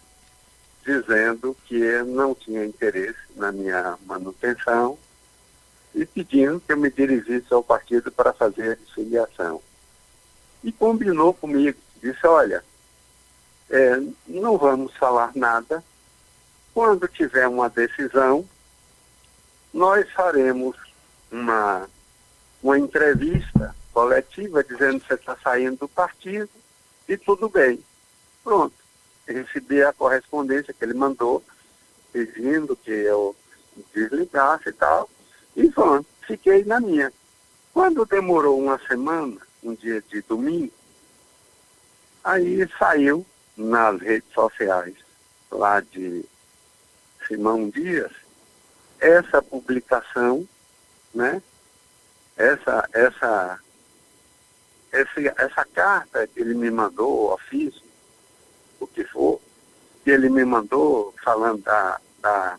dizendo 0.84 1.56
que 1.66 1.80
não 2.04 2.34
tinha 2.34 2.64
interesse 2.64 3.18
na 3.34 3.50
minha 3.50 3.98
manutenção 4.06 4.96
e 5.92 6.06
pedindo 6.06 6.60
que 6.60 6.72
eu 6.72 6.76
me 6.76 6.90
dirigisse 6.90 7.52
ao 7.52 7.64
partido 7.64 8.12
para 8.12 8.32
fazer 8.32 8.78
a 8.78 8.94
filiação. 8.94 9.60
E 10.62 10.70
combinou 10.70 11.34
comigo, 11.34 11.78
disse, 12.00 12.24
olha, 12.26 12.62
é, 13.68 14.00
não 14.28 14.56
vamos 14.56 14.94
falar 14.94 15.32
nada, 15.34 15.82
quando 16.72 17.08
tiver 17.08 17.48
uma 17.48 17.68
decisão, 17.68 18.46
nós 19.72 20.08
faremos 20.12 20.76
uma, 21.32 21.88
uma 22.62 22.78
entrevista 22.78 23.74
coletiva 23.92 24.62
dizendo 24.62 25.00
que 25.00 25.08
você 25.08 25.14
está 25.14 25.36
saindo 25.42 25.78
do 25.78 25.88
partido 25.88 26.50
e 27.08 27.16
tudo 27.16 27.48
bem. 27.48 27.82
Pronto. 28.42 28.74
Recebi 29.26 29.82
a 29.82 29.92
correspondência 29.92 30.72
que 30.72 30.84
ele 30.84 30.94
mandou, 30.94 31.42
pedindo 32.12 32.76
que 32.76 32.90
eu 32.90 33.34
desligasse 33.94 34.68
e 34.68 34.72
tal. 34.72 35.10
E 35.56 35.68
pronto, 35.70 36.06
fiquei 36.26 36.64
na 36.64 36.80
minha. 36.80 37.12
Quando 37.72 38.06
demorou 38.06 38.58
uma 38.58 38.78
semana, 38.86 39.36
um 39.62 39.74
dia 39.74 40.00
de 40.02 40.22
domingo. 40.22 40.72
Aí 42.22 42.68
saiu 42.78 43.26
nas 43.56 44.00
redes 44.00 44.32
sociais 44.32 44.94
lá 45.50 45.80
de 45.80 46.24
Simão 47.26 47.68
Dias 47.68 48.12
essa 49.00 49.42
publicação, 49.42 50.46
né? 51.14 51.42
Essa, 52.36 52.88
essa, 52.92 53.60
essa, 54.96 55.34
essa 55.36 55.64
carta 55.64 56.26
que 56.26 56.40
ele 56.40 56.54
me 56.54 56.70
mandou, 56.70 57.32
ofício, 57.32 57.82
o 58.80 58.86
que 58.86 59.04
for, 59.04 59.40
que 60.02 60.10
ele 60.10 60.28
me 60.28 60.44
mandou 60.44 61.14
falando 61.22 61.62
da, 61.62 62.00
da 62.20 62.58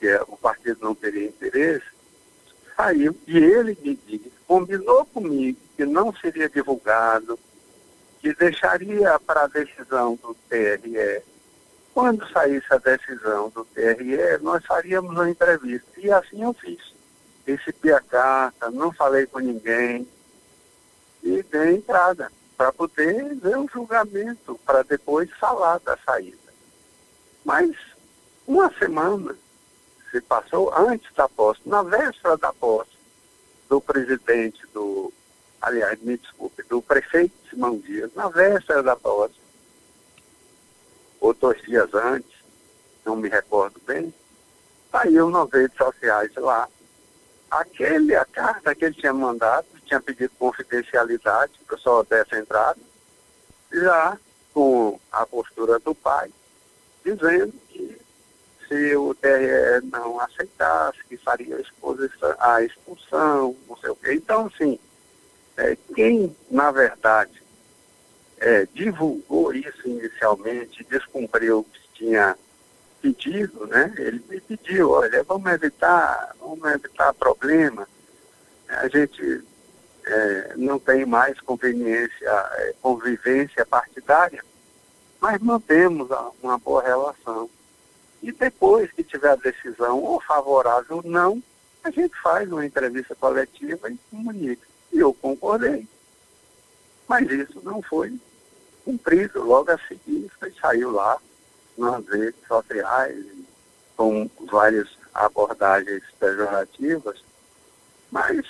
que 0.00 0.14
o 0.28 0.36
partido 0.36 0.78
não 0.80 0.94
teria 0.94 1.28
interesse, 1.28 1.86
saiu 2.76 3.16
e 3.26 3.36
ele 3.36 3.76
me 3.82 3.98
disse, 4.06 4.32
combinou 4.46 5.04
comigo 5.06 5.58
que 5.76 5.84
não 5.84 6.14
seria 6.14 6.48
divulgado, 6.48 7.38
que 8.20 8.34
deixaria 8.34 9.18
para 9.20 9.44
a 9.44 9.48
decisão 9.48 10.16
do 10.16 10.34
TRE. 10.48 11.22
Quando 11.94 12.28
saísse 12.30 12.66
a 12.70 12.78
decisão 12.78 13.50
do 13.50 13.64
TRE, 13.64 14.38
nós 14.40 14.64
faríamos 14.64 15.10
uma 15.12 15.28
entrevista. 15.28 15.88
E 15.96 16.10
assim 16.10 16.42
eu 16.42 16.52
fiz. 16.52 16.94
Recebi 17.46 17.92
a 17.92 18.00
carta, 18.00 18.70
não 18.70 18.92
falei 18.92 19.26
com 19.26 19.38
ninguém 19.38 20.06
e 21.22 21.42
dei 21.42 21.76
entrada 21.76 22.30
para 22.56 22.72
poder 22.72 23.34
ver 23.36 23.56
o 23.56 23.68
julgamento, 23.68 24.58
para 24.66 24.82
depois 24.82 25.30
falar 25.38 25.78
da 25.80 25.96
saída. 25.98 26.36
Mas 27.44 27.76
uma 28.46 28.72
semana 28.78 29.36
se 30.10 30.20
passou 30.20 30.74
antes 30.74 31.12
da 31.14 31.28
posse, 31.28 31.60
na 31.66 31.82
véspera 31.82 32.36
da 32.36 32.52
posse 32.52 32.98
do 33.68 33.80
presidente 33.80 34.66
do, 34.72 35.12
aliás, 35.60 36.00
me 36.00 36.16
desculpe, 36.16 36.62
do 36.64 36.80
prefeito 36.80 37.34
Simão 37.50 37.78
Dias, 37.78 38.12
na 38.14 38.28
véspera 38.28 38.82
da 38.82 38.96
posse, 38.96 39.38
ou 41.20 41.34
dois 41.34 41.60
dias 41.62 41.92
antes, 41.94 42.30
não 43.04 43.16
me 43.16 43.28
recordo 43.28 43.80
bem, 43.86 44.12
saiu 44.90 45.30
nas 45.30 45.50
redes 45.50 45.76
sociais 45.76 46.32
lá. 46.36 46.68
Aquele, 47.50 48.14
a 48.14 48.24
carta 48.24 48.74
que 48.74 48.84
ele 48.84 48.94
tinha 48.94 49.12
mandado, 49.12 49.66
tinha 49.88 50.00
pedido 50.00 50.30
confidencialidade, 50.38 51.52
que 51.66 51.74
eu 51.74 51.78
só 51.78 52.02
desse 52.02 52.36
entrada, 52.36 52.78
já 53.72 54.16
com 54.52 55.00
a 55.10 55.26
postura 55.26 55.78
do 55.78 55.94
pai, 55.94 56.30
dizendo 57.04 57.52
que 57.68 57.98
se 58.68 58.96
o 58.96 59.14
TRE 59.14 59.86
não 59.90 60.20
aceitasse, 60.20 60.98
que 61.08 61.16
faria 61.16 61.56
a, 61.56 61.60
exposição, 61.60 62.36
a 62.38 62.62
expulsão, 62.62 63.56
não 63.66 63.76
sei 63.78 63.90
o 63.90 63.96
quê. 63.96 64.12
Então, 64.14 64.46
assim, 64.46 64.78
é, 65.56 65.76
quem, 65.94 66.36
na 66.50 66.70
verdade, 66.70 67.42
é, 68.38 68.66
divulgou 68.74 69.54
isso 69.54 69.88
inicialmente, 69.88 70.84
descumpriu 70.84 71.60
o 71.60 71.64
que 71.64 71.80
tinha 71.94 72.36
pedido, 73.00 73.66
né? 73.66 73.92
Ele 73.96 74.22
me 74.28 74.40
pediu, 74.40 74.90
olha, 74.90 75.22
vamos 75.22 75.50
evitar, 75.50 76.34
vamos 76.38 76.64
evitar 76.72 77.14
problema. 77.14 77.88
A 78.68 78.88
gente 78.88 79.42
é, 80.08 80.54
não 80.56 80.78
tem 80.78 81.04
mais 81.04 81.38
conveniência, 81.40 82.28
é, 82.28 82.74
convivência 82.80 83.64
partidária, 83.66 84.42
mas 85.20 85.40
mantemos 85.40 86.08
uma 86.42 86.58
boa 86.58 86.82
relação. 86.82 87.50
E 88.22 88.32
depois 88.32 88.90
que 88.92 89.04
tiver 89.04 89.30
a 89.30 89.36
decisão 89.36 90.02
ou 90.02 90.20
favorável 90.20 90.96
ou 90.96 91.02
não, 91.04 91.42
a 91.84 91.90
gente 91.90 92.14
faz 92.20 92.50
uma 92.50 92.64
entrevista 92.64 93.14
coletiva 93.14 93.90
e 93.90 93.98
comunica. 94.10 94.66
E 94.92 94.98
eu 94.98 95.12
concordei. 95.14 95.86
Mas 97.06 97.30
isso 97.30 97.60
não 97.62 97.80
foi 97.82 98.18
cumprido. 98.84 99.44
Logo 99.44 99.70
a 99.70 99.78
seguir, 99.86 100.30
foi, 100.38 100.52
saiu 100.60 100.90
lá 100.90 101.18
nas 101.76 102.06
redes 102.08 102.46
sociais, 102.46 103.24
com 103.96 104.28
várias 104.50 104.88
abordagens 105.14 106.02
pejorativas. 106.18 107.22
Mas 108.10 108.44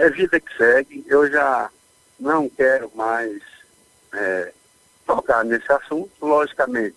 é 0.00 0.08
vida 0.08 0.40
que 0.40 0.56
segue. 0.56 1.04
Eu 1.06 1.30
já 1.30 1.70
não 2.18 2.48
quero 2.48 2.90
mais 2.94 3.42
é, 4.14 4.52
tocar 5.06 5.44
nesse 5.44 5.70
assunto. 5.70 6.10
Logicamente, 6.20 6.96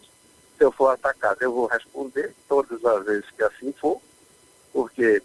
se 0.58 0.64
eu 0.64 0.72
for 0.72 0.88
atacado, 0.88 1.42
eu 1.42 1.52
vou 1.52 1.68
responder 1.68 2.34
todas 2.48 2.84
as 2.84 3.06
vezes 3.06 3.30
que 3.32 3.44
assim 3.44 3.74
for, 3.74 4.02
porque, 4.72 5.22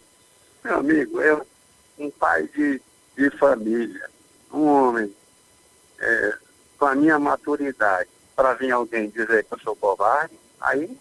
meu 0.63 0.79
amigo, 0.79 1.21
eu 1.21 1.47
um 1.97 2.11
pai 2.11 2.47
de, 2.47 2.81
de 3.17 3.29
família, 3.37 4.09
um 4.53 4.65
homem 4.65 5.13
é, 5.99 6.33
com 6.77 6.85
a 6.85 6.95
minha 6.95 7.19
maturidade, 7.19 8.09
para 8.35 8.53
vir 8.53 8.71
alguém 8.71 9.09
dizer 9.09 9.43
que 9.43 9.53
eu 9.53 9.59
sou 9.59 9.75
covarde, 9.75 10.37
aí, 10.61 10.97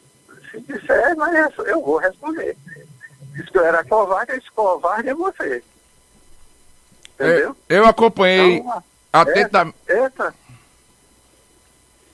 se 0.50 0.60
disser, 0.60 1.16
mas 1.16 1.56
eu 1.58 1.80
vou 1.80 1.98
responder. 1.98 2.56
Que 3.52 3.56
eu 3.56 3.64
era 3.64 3.84
covarde, 3.84 4.32
esse 4.32 4.50
covarde 4.50 5.08
é 5.08 5.14
você. 5.14 5.62
Entendeu? 7.18 7.56
Eu, 7.68 7.84
acompanhei 7.86 8.58
então, 8.58 8.82
atentamente. 9.12 9.76
Essa, 9.86 10.04
essa, 10.04 10.34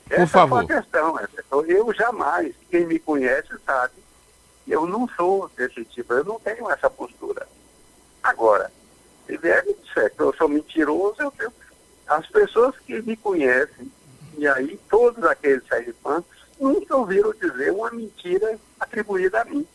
Por 0.09 0.15
essa 0.15 0.27
favor. 0.27 0.61
é 0.61 0.65
a 0.65 0.81
questão. 0.81 1.65
Eu 1.67 1.93
jamais, 1.93 2.55
quem 2.71 2.87
me 2.87 2.99
conhece 2.99 3.51
sabe, 3.67 3.93
eu 4.67 4.87
não 4.87 5.07
sou 5.09 5.51
desse 5.57 5.85
tipo, 5.85 6.15
eu 6.15 6.25
não 6.25 6.41
tenho 6.41 6.71
essa 6.71 6.89
postura. 6.89 7.47
Agora, 8.23 8.73
se 9.27 9.37
vier 9.37 9.65
me 9.67 9.75
disser 9.75 10.15
que 10.15 10.21
eu 10.21 10.35
sou 10.35 10.49
mentiroso, 10.49 11.17
eu 11.19 11.31
tenho... 11.31 11.53
as 12.07 12.27
pessoas 12.29 12.75
que 12.79 13.03
me 13.03 13.17
conhecem, 13.17 13.91
e 14.39 14.49
aí 14.49 14.81
todos 14.89 15.23
aqueles 15.25 15.67
sergipanos, 15.67 16.25
nunca 16.59 16.97
ouviram 16.97 17.33
dizer 17.35 17.73
uma 17.73 17.91
mentira 17.91 18.59
atribuída 18.81 19.43
a 19.43 19.45
mim. 19.45 19.67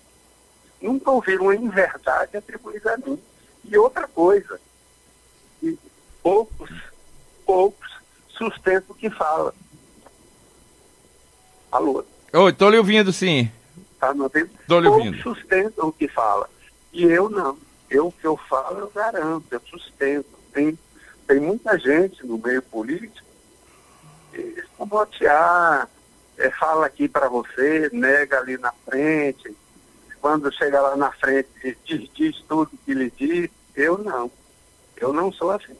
Nunca 0.81 1.11
ouviram 1.11 1.45
uma 1.45 1.55
inverdade 1.55 2.37
atribuída 2.37 2.93
a 2.93 2.97
mim. 2.97 3.21
E 3.65 3.77
outra 3.77 4.07
coisa, 4.07 4.59
e 5.61 5.77
poucos, 6.21 6.69
poucos 7.45 7.89
sustentam 8.29 8.95
o 8.95 8.95
que 8.95 9.09
fala. 9.09 9.53
Alô? 11.71 12.03
Oi, 12.33 12.51
estou 12.51 12.69
lhe 12.69 12.77
ouvindo 12.77 13.11
sim. 13.11 13.51
Tá, 13.99 14.13
não 14.13 14.29
tem... 14.29 14.45
Tô 14.67 14.79
lhe 14.79 14.87
ouvindo. 14.87 15.21
Poucos 15.21 15.41
sustentam 15.41 15.87
o 15.87 15.93
que 15.93 16.07
fala. 16.07 16.49
E 16.93 17.03
eu 17.03 17.29
não. 17.29 17.57
Eu, 17.89 18.07
o 18.07 18.11
que 18.11 18.25
eu 18.25 18.37
falo, 18.37 18.79
eu 18.79 18.91
garanto, 18.93 19.45
eu 19.51 19.61
sustento. 19.61 20.27
Tem, 20.53 20.77
tem 21.27 21.39
muita 21.39 21.77
gente 21.77 22.25
no 22.25 22.37
meio 22.37 22.61
político 22.61 23.27
que 24.31 24.41
escomotear, 24.59 25.89
é, 26.37 26.49
fala 26.51 26.85
aqui 26.85 27.07
para 27.07 27.27
você, 27.27 27.89
nega 27.91 28.39
ali 28.39 28.57
na 28.57 28.71
frente, 28.85 29.55
quando 30.21 30.53
chega 30.53 30.81
lá 30.81 30.95
na 30.95 31.11
frente, 31.11 31.49
diz, 31.85 32.09
diz 32.13 32.35
tudo 32.47 32.71
que 32.85 32.93
lhe 32.93 33.11
diz. 33.11 33.49
Eu 33.75 33.97
não. 33.97 34.31
Eu 34.99 35.13
não 35.13 35.31
sou 35.31 35.51
assim. 35.51 35.75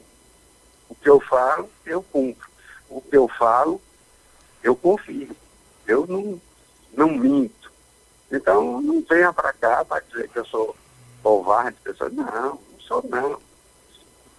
O 0.88 0.96
que 0.96 1.10
eu 1.10 1.20
falo, 1.20 1.70
eu 1.86 2.02
cumpro. 2.02 2.50
O 2.90 3.02
que 3.02 3.16
eu 3.16 3.28
falo, 3.28 3.82
eu 4.64 4.76
confio. 4.76 5.36
Eu 5.86 6.08
não, 6.08 6.42
não 6.94 7.10
minto. 7.10 7.72
Então, 8.32 8.82
não 8.82 9.02
venha 9.02 9.34
para 9.34 9.54
cá 9.54 9.84
para 9.84 10.04
dizer 10.04 10.30
que 10.30 10.40
eu 10.40 10.46
sou 10.46 10.76
covarde, 11.22 11.78
pessoas, 11.84 12.14
não, 12.14 12.26
não 12.26 12.60
sou 12.80 13.04
não. 13.08 13.40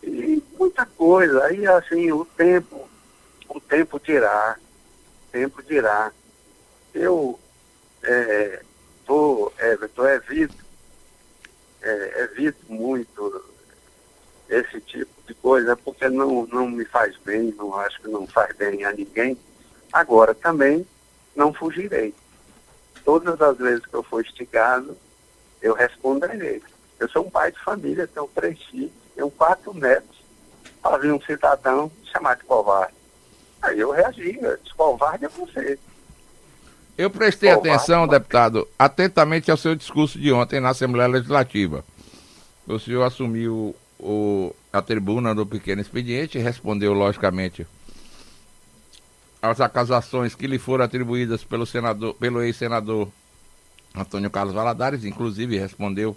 E 0.03 0.43
muita 0.59 0.87
coisa, 0.87 1.45
aí 1.45 1.67
assim, 1.67 2.11
o 2.11 2.25
tempo, 2.25 2.89
o 3.49 3.61
tempo 3.61 4.01
dirá, 4.01 4.57
o 5.29 5.33
tempo 5.33 5.63
dirá. 5.63 6.13
Eu 6.95 7.39
é, 8.03 8.63
vou, 9.07 9.53
Everton, 9.59 10.09
evito, 10.09 10.65
é, 11.83 12.23
evito 12.23 12.65
muito 12.69 13.45
esse 14.51 14.81
tipo 14.81 15.11
de 15.27 15.33
coisa, 15.35 15.77
porque 15.77 16.09
não, 16.09 16.45
não 16.47 16.69
me 16.69 16.85
faz 16.85 17.17
bem, 17.25 17.55
não 17.57 17.79
acho 17.79 18.03
que 18.03 18.09
não 18.09 18.27
faz 18.27 18.55
bem 18.57 18.85
a 18.85 18.93
ninguém. 18.93 19.39
Agora, 19.93 20.35
também 20.35 20.85
não 21.37 21.55
fugirei. 21.55 22.13
Todas 23.05 23.41
as 23.41 23.57
vezes 23.57 23.87
que 23.87 23.95
eu 23.95 24.03
for 24.03 24.21
instigado, 24.25 24.97
eu 25.63 25.73
responderei. 25.73 26.61
Eu 26.99 27.09
sou 27.09 27.27
um 27.27 27.31
pai 27.31 27.53
de 27.53 27.59
família, 27.61 28.09
tenho 28.09 28.29
três 28.35 28.61
filhos, 28.65 28.91
tenho 29.15 29.31
quatro 29.31 29.73
netos. 29.73 30.21
Para 30.83 30.99
vir 30.99 31.13
um 31.13 31.21
cidadão 31.23 31.91
chamar 32.13 32.37
de 32.37 32.45
covarde. 32.45 32.95
Aí 33.63 33.79
eu 33.79 33.91
reagi, 33.91 34.39
eu 34.41 34.57
disse, 34.57 34.75
covarde 34.75 35.27
é 35.27 35.29
você. 35.29 35.79
Eu 36.99 37.11
prestei 37.11 37.51
covarde 37.51 37.71
atenção, 37.71 38.09
deputado, 38.09 38.67
atentamente 38.79 39.51
ao 39.51 39.57
seu 39.57 39.75
discurso 39.75 40.19
de 40.19 40.33
ontem 40.33 40.59
na 40.61 40.71
Assembleia 40.71 41.09
Legislativa. 41.09 41.85
O 42.67 42.79
senhor 42.79 43.03
assumiu 43.03 43.75
o, 44.01 44.55
a 44.73 44.81
tribuna 44.81 45.35
do 45.35 45.45
pequeno 45.45 45.81
expediente 45.81 46.39
respondeu, 46.39 46.93
logicamente, 46.93 47.67
às 49.43 49.61
acusações 49.61 50.35
que 50.35 50.47
lhe 50.47 50.59
foram 50.59 50.85
atribuídas 50.85 51.45
pelo 51.45 51.67
senador, 51.67 52.15
pelo 52.15 52.43
ex-senador 52.43 53.09
Antônio 53.95 54.31
Carlos 54.31 54.55
Valadares, 54.55 55.05
inclusive 55.05 55.59
respondeu 55.59 56.17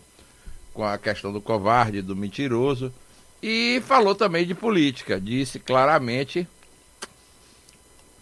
com 0.74 0.84
a 0.84 0.98
questão 0.98 1.32
do 1.32 1.42
covarde, 1.42 2.02
do 2.02 2.16
mentiroso, 2.16 2.92
E 3.42 3.82
falou 3.86 4.16
também 4.16 4.48
de 4.48 4.56
política. 4.56 5.20
Disse 5.20 5.60
claramente 5.60 6.48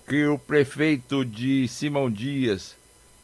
que 0.08 0.26
o 0.26 0.39
prefeito 0.39 1.24
de 1.24 1.67
Simão 1.67 2.10
Dias, 2.10 2.76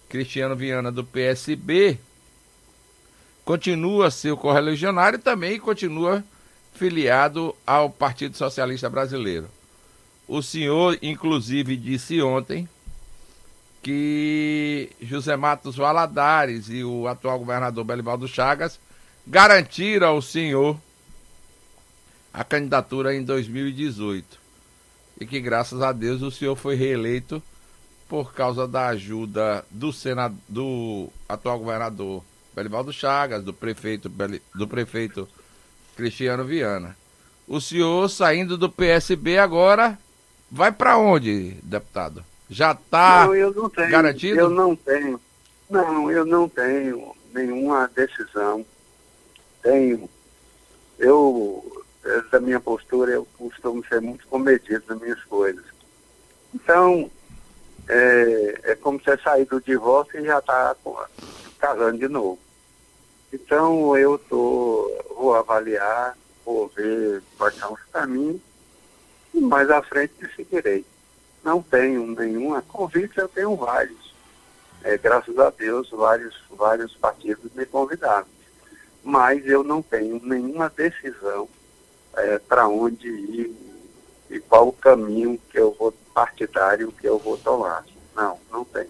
Cristiano 0.08 0.56
Viana, 0.56 0.92
do 0.92 1.04
PSB, 1.04 2.00
continua 3.48 4.12
seu 4.12 4.36
correligionário 4.36 5.18
e 5.18 5.22
também 5.22 5.58
continua 5.58 6.22
filiado 6.74 7.56
ao 7.66 7.90
Partido 7.90 8.36
Socialista 8.36 8.90
Brasileiro. 8.90 9.48
O 10.28 10.42
senhor, 10.42 11.00
inclusive, 11.02 11.78
disse 11.78 12.22
ontem 12.22 12.68
que 13.82 14.90
José 15.02 15.38
Matos 15.38 15.78
Valadares 15.78 16.68
e 16.68 16.84
o 16.84 17.08
atual 17.08 17.40
governador 17.40 17.86
Belivaldo 17.86 18.28
Chagas 18.28 18.82
garantiram 19.26 20.08
ao 20.08 20.22
senhor 20.22 20.78
a 22.34 22.44
candidatura 22.44 23.16
em 23.16 23.24
2018. 23.24 24.38
E 25.22 25.26
que 25.26 25.40
graças 25.40 25.82
a 25.82 25.94
Deus 25.94 26.22
o 26.22 26.32
senhor 26.32 26.58
foi 26.58 26.76
reeleito 26.76 27.42
por 28.10 28.34
causa 28.34 28.68
da 28.68 28.88
ajuda 28.88 29.64
do 29.72 29.94
senado, 29.94 30.38
do 30.50 31.08
atual 31.30 31.58
governador 31.60 32.22
Belivaldo 32.58 32.92
Chagas, 32.92 33.44
do 33.44 33.54
prefeito 33.54 34.12
do 34.56 34.68
prefeito 34.68 35.30
Cristiano 35.96 36.44
Viana. 36.44 36.98
O 37.48 37.62
senhor 37.62 38.10
saindo 38.10 38.58
do 38.58 38.68
PSB 38.68 39.38
agora 39.38 39.96
vai 40.52 40.72
para 40.72 40.98
onde, 40.98 41.52
deputado? 41.62 42.26
Já 42.50 42.72
está 42.72 43.28
garantido? 43.92 44.40
Eu 44.40 44.50
não 44.50 44.76
tenho. 44.76 45.22
Não, 45.70 46.10
eu 46.10 46.26
não 46.26 46.50
tenho 46.50 47.16
nenhuma 47.32 47.92
decisão. 47.96 48.66
Tenho. 49.62 50.10
Eu, 50.98 51.86
da 52.32 52.40
minha 52.40 52.60
postura, 52.60 53.12
eu 53.12 53.28
costumo 53.38 53.86
ser 53.86 54.02
muito 54.02 54.26
comedido 54.28 54.84
nas 54.90 55.00
minhas 55.00 55.24
coisas. 55.26 55.64
Então, 56.56 57.12
é, 57.88 58.62
é 58.72 58.76
como 58.76 59.00
você 59.00 59.16
sair 59.20 59.46
do 59.46 59.62
divórcio 59.62 60.20
e 60.20 60.26
já 60.26 60.40
está 60.40 60.76
casando 61.60 62.00
de 62.00 62.08
novo. 62.08 62.47
Então 63.32 63.96
eu 63.98 64.18
tô, 64.18 64.92
vou 65.16 65.36
avaliar, 65.36 66.18
vou 66.46 66.68
ver 66.70 67.22
quais 67.38 67.56
são 67.56 67.74
os 67.74 67.84
caminhos 67.92 68.42
e 69.34 69.40
mais 69.40 69.70
à 69.70 69.82
frente 69.82 70.14
seguirei. 70.36 70.86
Não 71.44 71.62
tenho 71.62 72.08
nenhuma 72.08 72.62
convite, 72.62 73.18
eu 73.18 73.28
tenho 73.28 73.56
vários. 73.56 74.16
É, 74.84 74.98
graças 74.98 75.38
a 75.38 75.50
Deus, 75.50 75.90
vários, 75.90 76.36
vários 76.52 76.96
partidos 76.96 77.52
me 77.54 77.66
convidaram. 77.66 78.28
Mas 79.04 79.46
eu 79.46 79.64
não 79.64 79.82
tenho 79.82 80.20
nenhuma 80.24 80.70
decisão 80.70 81.48
é, 82.16 82.40
para 82.40 82.68
onde 82.68 83.08
ir 83.08 83.56
e 84.30 84.40
qual 84.40 84.68
o 84.68 84.74
caminho 84.74 85.40
que 85.50 85.60
eu 85.60 85.74
vou 85.78 85.94
partidário 86.14 86.92
que 86.92 87.08
eu 87.08 87.20
vou 87.20 87.38
tomar. 87.38 87.86
Não, 88.16 88.40
não 88.52 88.66
tenho. 88.66 88.90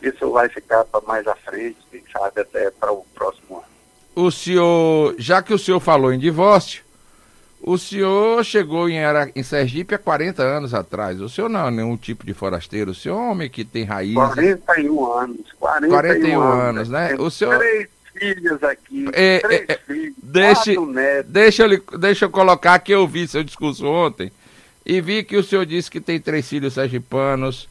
Isso 0.00 0.30
vai 0.30 0.48
ficar 0.48 0.84
para 0.84 1.00
mais 1.06 1.26
à 1.26 1.34
frente, 1.36 1.76
quem 1.90 2.02
sabe 2.10 2.40
até 2.40 2.70
para 2.70 2.90
o 2.90 3.04
próximo 3.14 3.41
o 4.14 4.30
senhor, 4.30 5.14
já 5.18 5.42
que 5.42 5.52
o 5.52 5.58
senhor 5.58 5.80
falou 5.80 6.12
em 6.12 6.18
divórcio, 6.18 6.82
o 7.62 7.78
senhor 7.78 8.44
chegou 8.44 8.88
em, 8.88 8.98
era, 8.98 9.30
em 9.36 9.42
Sergipe 9.42 9.94
há 9.94 9.98
40 9.98 10.42
anos 10.42 10.74
atrás. 10.74 11.20
O 11.20 11.28
senhor 11.28 11.48
não 11.48 11.68
é 11.68 11.70
nenhum 11.70 11.96
tipo 11.96 12.26
de 12.26 12.34
forasteiro, 12.34 12.90
o 12.90 12.94
senhor 12.94 13.16
é 13.16 13.18
um 13.18 13.30
homem 13.30 13.48
que 13.48 13.64
tem 13.64 13.84
raízes. 13.84 14.16
41 14.16 15.12
anos. 15.12 15.52
41, 15.58 15.90
41 15.90 16.42
anos, 16.42 16.60
anos 16.60 16.88
né? 16.88 17.14
O 17.18 17.30
senhor... 17.30 17.58
Três 17.58 17.88
filhas 18.12 18.62
aqui, 18.62 19.08
é, 19.12 19.38
três 19.38 19.64
é, 19.68 19.72
é 19.72 19.78
filhos, 19.78 20.14
deixe, 20.22 20.76
deixa, 21.24 21.62
eu, 21.64 21.98
deixa 21.98 22.24
eu 22.26 22.30
colocar 22.30 22.78
que 22.78 22.92
eu 22.92 23.08
vi 23.08 23.26
seu 23.26 23.42
discurso 23.42 23.86
ontem 23.86 24.30
e 24.84 25.00
vi 25.00 25.22
que 25.24 25.36
o 25.36 25.42
senhor 25.42 25.64
disse 25.64 25.90
que 25.90 26.00
tem 26.00 26.20
três 26.20 26.48
filhos 26.48 26.74
sergipanos, 26.74 27.68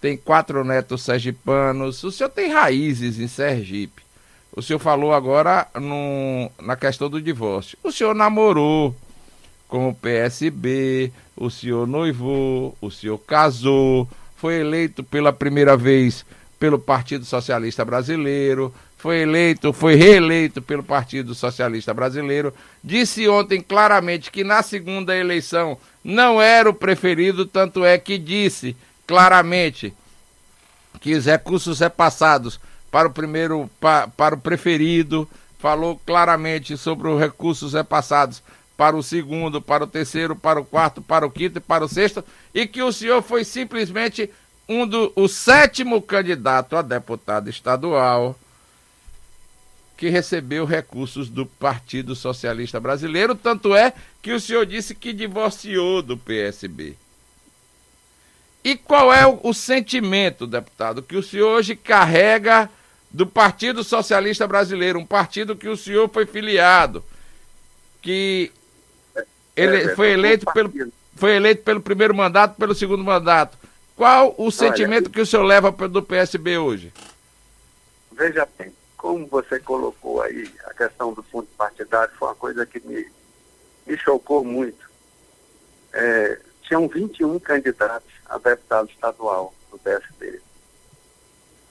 tem 0.00 0.16
quatro 0.16 0.64
netos 0.64 1.02
sergipanos. 1.02 2.02
O 2.02 2.10
senhor 2.10 2.28
tem 2.28 2.52
raízes 2.52 3.18
em 3.18 3.28
Sergipe. 3.28 4.03
O 4.56 4.62
senhor 4.62 4.78
falou 4.78 5.12
agora 5.12 5.66
no, 5.74 6.50
na 6.62 6.76
questão 6.76 7.10
do 7.10 7.20
divórcio. 7.20 7.76
O 7.82 7.90
senhor 7.90 8.14
namorou 8.14 8.94
com 9.66 9.88
o 9.88 9.94
PSB, 9.94 11.12
o 11.36 11.50
senhor 11.50 11.86
noivou, 11.86 12.76
o 12.80 12.90
senhor 12.90 13.18
casou, 13.18 14.08
foi 14.36 14.60
eleito 14.60 15.02
pela 15.02 15.32
primeira 15.32 15.76
vez 15.76 16.24
pelo 16.58 16.78
Partido 16.78 17.24
Socialista 17.24 17.84
Brasileiro, 17.84 18.72
foi 18.96 19.22
eleito, 19.22 19.72
foi 19.72 19.96
reeleito 19.96 20.62
pelo 20.62 20.84
Partido 20.84 21.34
Socialista 21.34 21.92
Brasileiro. 21.92 22.54
Disse 22.82 23.28
ontem 23.28 23.60
claramente 23.60 24.30
que 24.30 24.44
na 24.44 24.62
segunda 24.62 25.16
eleição 25.16 25.76
não 26.02 26.40
era 26.40 26.70
o 26.70 26.74
preferido, 26.74 27.44
tanto 27.44 27.84
é 27.84 27.98
que 27.98 28.16
disse 28.16 28.76
claramente 29.06 29.92
que 31.00 31.14
os 31.14 31.26
recursos 31.26 31.80
repassados 31.80 32.60
para 32.94 33.08
o 33.08 33.12
primeiro, 33.12 33.68
pa, 33.80 34.06
para 34.06 34.36
o 34.36 34.40
preferido, 34.40 35.28
falou 35.58 36.00
claramente 36.06 36.76
sobre 36.76 37.08
os 37.08 37.18
recursos 37.18 37.72
repassados 37.72 38.40
para 38.76 38.94
o 38.94 39.02
segundo, 39.02 39.60
para 39.60 39.82
o 39.82 39.86
terceiro, 39.88 40.36
para 40.36 40.60
o 40.60 40.64
quarto, 40.64 41.02
para 41.02 41.26
o 41.26 41.30
quinto 41.30 41.58
e 41.58 41.60
para 41.60 41.84
o 41.84 41.88
sexto, 41.88 42.24
e 42.54 42.68
que 42.68 42.80
o 42.80 42.92
senhor 42.92 43.20
foi 43.20 43.42
simplesmente 43.42 44.30
um 44.68 44.86
do, 44.86 45.12
o 45.16 45.26
sétimo 45.26 46.00
candidato 46.00 46.76
a 46.76 46.82
deputado 46.82 47.50
estadual 47.50 48.38
que 49.96 50.08
recebeu 50.08 50.64
recursos 50.64 51.28
do 51.28 51.44
Partido 51.46 52.14
Socialista 52.14 52.78
Brasileiro, 52.78 53.34
tanto 53.34 53.74
é 53.74 53.92
que 54.22 54.30
o 54.30 54.38
senhor 54.38 54.64
disse 54.66 54.94
que 54.94 55.12
divorciou 55.12 56.00
do 56.00 56.16
PSB. 56.16 56.96
E 58.62 58.76
qual 58.76 59.12
é 59.12 59.26
o, 59.26 59.40
o 59.42 59.52
sentimento, 59.52 60.46
deputado, 60.46 61.02
que 61.02 61.16
o 61.16 61.22
senhor 61.24 61.56
hoje 61.56 61.74
carrega 61.74 62.70
do 63.14 63.28
Partido 63.28 63.84
Socialista 63.84 64.44
Brasileiro, 64.44 64.98
um 64.98 65.06
partido 65.06 65.54
que 65.54 65.68
o 65.68 65.76
senhor 65.76 66.08
foi 66.08 66.26
filiado, 66.26 67.04
que 68.02 68.50
ele 69.54 69.76
é, 69.84 69.94
foi 69.94 70.10
eleito 70.10 70.44
pelo 70.52 70.72
foi 71.14 71.36
eleito 71.36 71.62
pelo 71.62 71.80
primeiro 71.80 72.12
mandato, 72.12 72.56
pelo 72.56 72.74
segundo 72.74 73.04
mandato. 73.04 73.56
Qual 73.94 74.34
o 74.36 74.50
sentimento 74.50 75.10
que 75.10 75.20
o 75.20 75.26
senhor 75.26 75.44
leva 75.44 75.70
do 75.70 76.02
PSB 76.02 76.58
hoje? 76.58 76.92
Veja 78.10 78.48
bem, 78.58 78.74
como 78.96 79.24
você 79.28 79.60
colocou 79.60 80.20
aí, 80.20 80.52
a 80.64 80.74
questão 80.74 81.12
do 81.12 81.22
fundo 81.22 81.46
partidário 81.56 82.12
foi 82.18 82.26
uma 82.26 82.34
coisa 82.34 82.66
que 82.66 82.80
me, 82.80 83.06
me 83.86 83.96
chocou 83.96 84.44
muito. 84.44 84.90
É, 85.92 86.40
tinham 86.62 86.88
21 86.88 87.38
candidatos 87.38 88.10
a 88.26 88.38
deputado 88.38 88.90
estadual 88.90 89.54
do 89.70 89.78
PSB. 89.78 90.40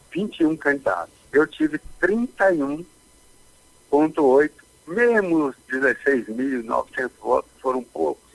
21 0.10 0.56
candidatos 0.56 1.23
eu 1.34 1.46
tive 1.48 1.82
31,8, 2.00 4.52
mesmo 4.88 5.48
os 5.48 5.56
16.900 5.68 7.10
votos 7.20 7.52
foram 7.60 7.84
poucos, 7.84 8.32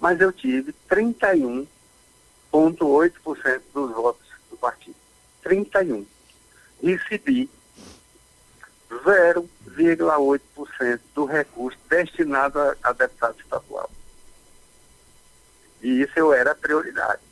mas 0.00 0.20
eu 0.20 0.32
tive 0.32 0.74
31,8% 0.90 3.62
dos 3.72 3.92
votos 3.92 4.26
do 4.50 4.56
partido. 4.56 4.96
31. 5.42 6.04
Recebi 6.82 7.48
0,8% 8.90 11.00
do 11.14 11.24
recurso 11.24 11.78
destinado 11.88 12.58
a, 12.58 12.74
a 12.82 12.92
deputado 12.92 13.38
estadual. 13.38 13.88
E 15.80 16.02
isso 16.02 16.12
eu 16.16 16.32
era 16.32 16.52
prioridade. 16.54 17.22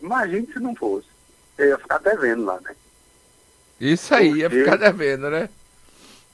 Imagine 0.00 0.50
se 0.52 0.58
não 0.58 0.74
fosse. 0.74 1.06
Eu 1.58 1.68
ia 1.68 1.78
ficar 1.78 1.98
devendo 1.98 2.44
lá, 2.44 2.60
né? 2.60 2.74
Isso 3.80 4.14
aí 4.14 4.28
Porque, 4.28 4.40
ia 4.40 4.50
ficar 4.50 4.76
devendo, 4.76 5.30
né? 5.30 5.48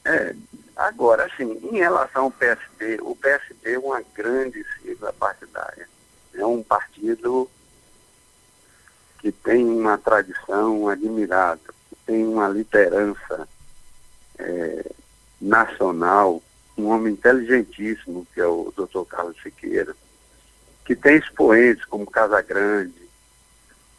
É, 0.04 0.34
agora, 0.76 1.24
assim, 1.26 1.58
em 1.70 1.76
relação 1.76 2.24
ao 2.24 2.30
PSD, 2.30 2.98
o 3.00 3.14
PSD 3.16 3.74
é 3.74 3.78
uma 3.78 4.02
grande 4.14 4.64
sigla 4.80 5.12
partidária. 5.12 5.88
É 6.34 6.44
um 6.44 6.62
partido 6.62 7.50
que 9.18 9.32
tem 9.32 9.64
uma 9.64 9.96
tradição 9.96 10.88
admirável, 10.88 11.72
que 11.88 11.96
tem 12.04 12.26
uma 12.26 12.48
liderança 12.48 13.48
é, 14.38 14.90
nacional, 15.40 16.42
um 16.76 16.88
homem 16.88 17.12
inteligentíssimo, 17.12 18.26
que 18.34 18.40
é 18.40 18.46
o 18.46 18.72
doutor 18.76 19.06
Carlos 19.06 19.40
Siqueira, 19.42 19.94
que 20.84 20.94
tem 20.94 21.16
expoentes 21.16 21.84
como 21.84 22.10
Casa 22.10 22.40
Grande, 22.42 23.08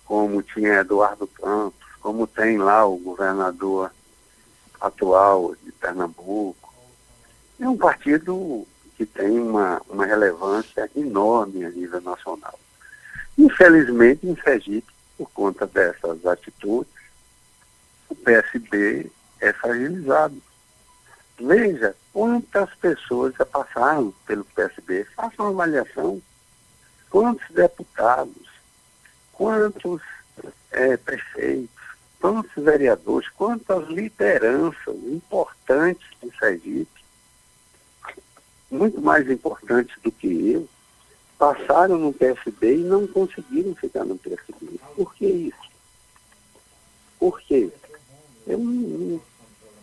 como 0.05 0.43
tinha 0.43 0.81
Eduardo 0.81 1.25
Campos, 1.27 1.85
como 2.05 2.27
tem 2.27 2.59
lá 2.59 2.85
o 2.85 2.99
governador 2.99 3.91
atual 4.79 5.55
de 5.63 5.71
Pernambuco. 5.71 6.71
É 7.59 7.67
um 7.67 7.75
partido 7.75 8.67
que 8.95 9.07
tem 9.07 9.39
uma, 9.39 9.81
uma 9.89 10.05
relevância 10.05 10.87
enorme 10.95 11.65
a 11.65 11.71
nível 11.71 11.99
nacional. 12.01 12.59
Infelizmente, 13.35 14.27
em 14.27 14.35
Sergipe, 14.35 14.93
por 15.17 15.31
conta 15.31 15.65
dessas 15.65 16.23
atitudes, 16.27 16.93
o 18.07 18.13
PSB 18.13 19.11
é 19.41 19.51
fragilizado. 19.53 20.39
Veja 21.39 21.95
quantas 22.13 22.69
pessoas 22.75 23.33
já 23.33 23.47
passaram 23.47 24.13
pelo 24.27 24.45
PSB. 24.45 25.05
Faça 25.15 25.41
uma 25.41 25.49
avaliação. 25.49 26.21
Quantos 27.09 27.49
deputados, 27.49 28.47
quantos 29.33 30.03
é, 30.71 30.97
prefeitos, 30.97 31.85
quantos 32.25 32.63
vereadores, 32.63 33.29
quantas 33.29 33.88
lideranças 33.88 34.95
importantes 35.05 36.07
de 36.19 36.35
Sergipe, 36.39 37.05
muito 38.71 38.99
mais 38.99 39.29
importantes 39.29 39.95
do 40.01 40.11
que 40.11 40.53
eu, 40.53 40.67
passaram 41.38 41.99
no 41.99 42.11
PSB 42.11 42.77
e 42.77 42.83
não 42.83 43.05
conseguiram 43.05 43.75
ficar 43.75 44.03
no 44.05 44.17
PSB. 44.17 44.79
Por 44.95 45.13
que 45.13 45.25
isso? 45.27 45.71
Por 47.19 47.39
quê? 47.41 47.69
Eu 48.47 49.21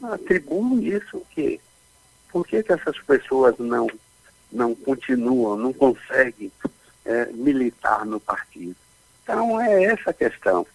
atribuo 0.03 0.81
isso 0.83 1.19
o 1.19 1.27
quê? 1.27 1.61
Por 2.33 2.45
que, 2.45 2.61
que 2.65 2.73
essas 2.73 2.99
pessoas 3.03 3.57
não, 3.59 3.87
não 4.51 4.75
continuam, 4.75 5.57
não 5.57 5.73
conseguem 5.73 6.51
é, 7.05 7.27
militar 7.27 8.05
no 8.05 8.19
partido? 8.19 8.75
Então 9.23 9.61
é 9.61 9.85
essa 9.85 10.11
a 10.11 10.15
questão. 10.15 10.67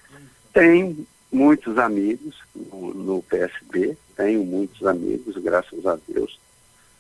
Tem 0.54 1.06
muitos 1.32 1.78
amigos 1.78 2.36
no, 2.56 2.94
no 2.94 3.24
PSB, 3.24 3.98
tenho 4.16 4.44
muitos 4.44 4.86
amigos, 4.86 5.38
graças 5.38 5.86
a 5.86 5.98
Deus, 6.08 6.40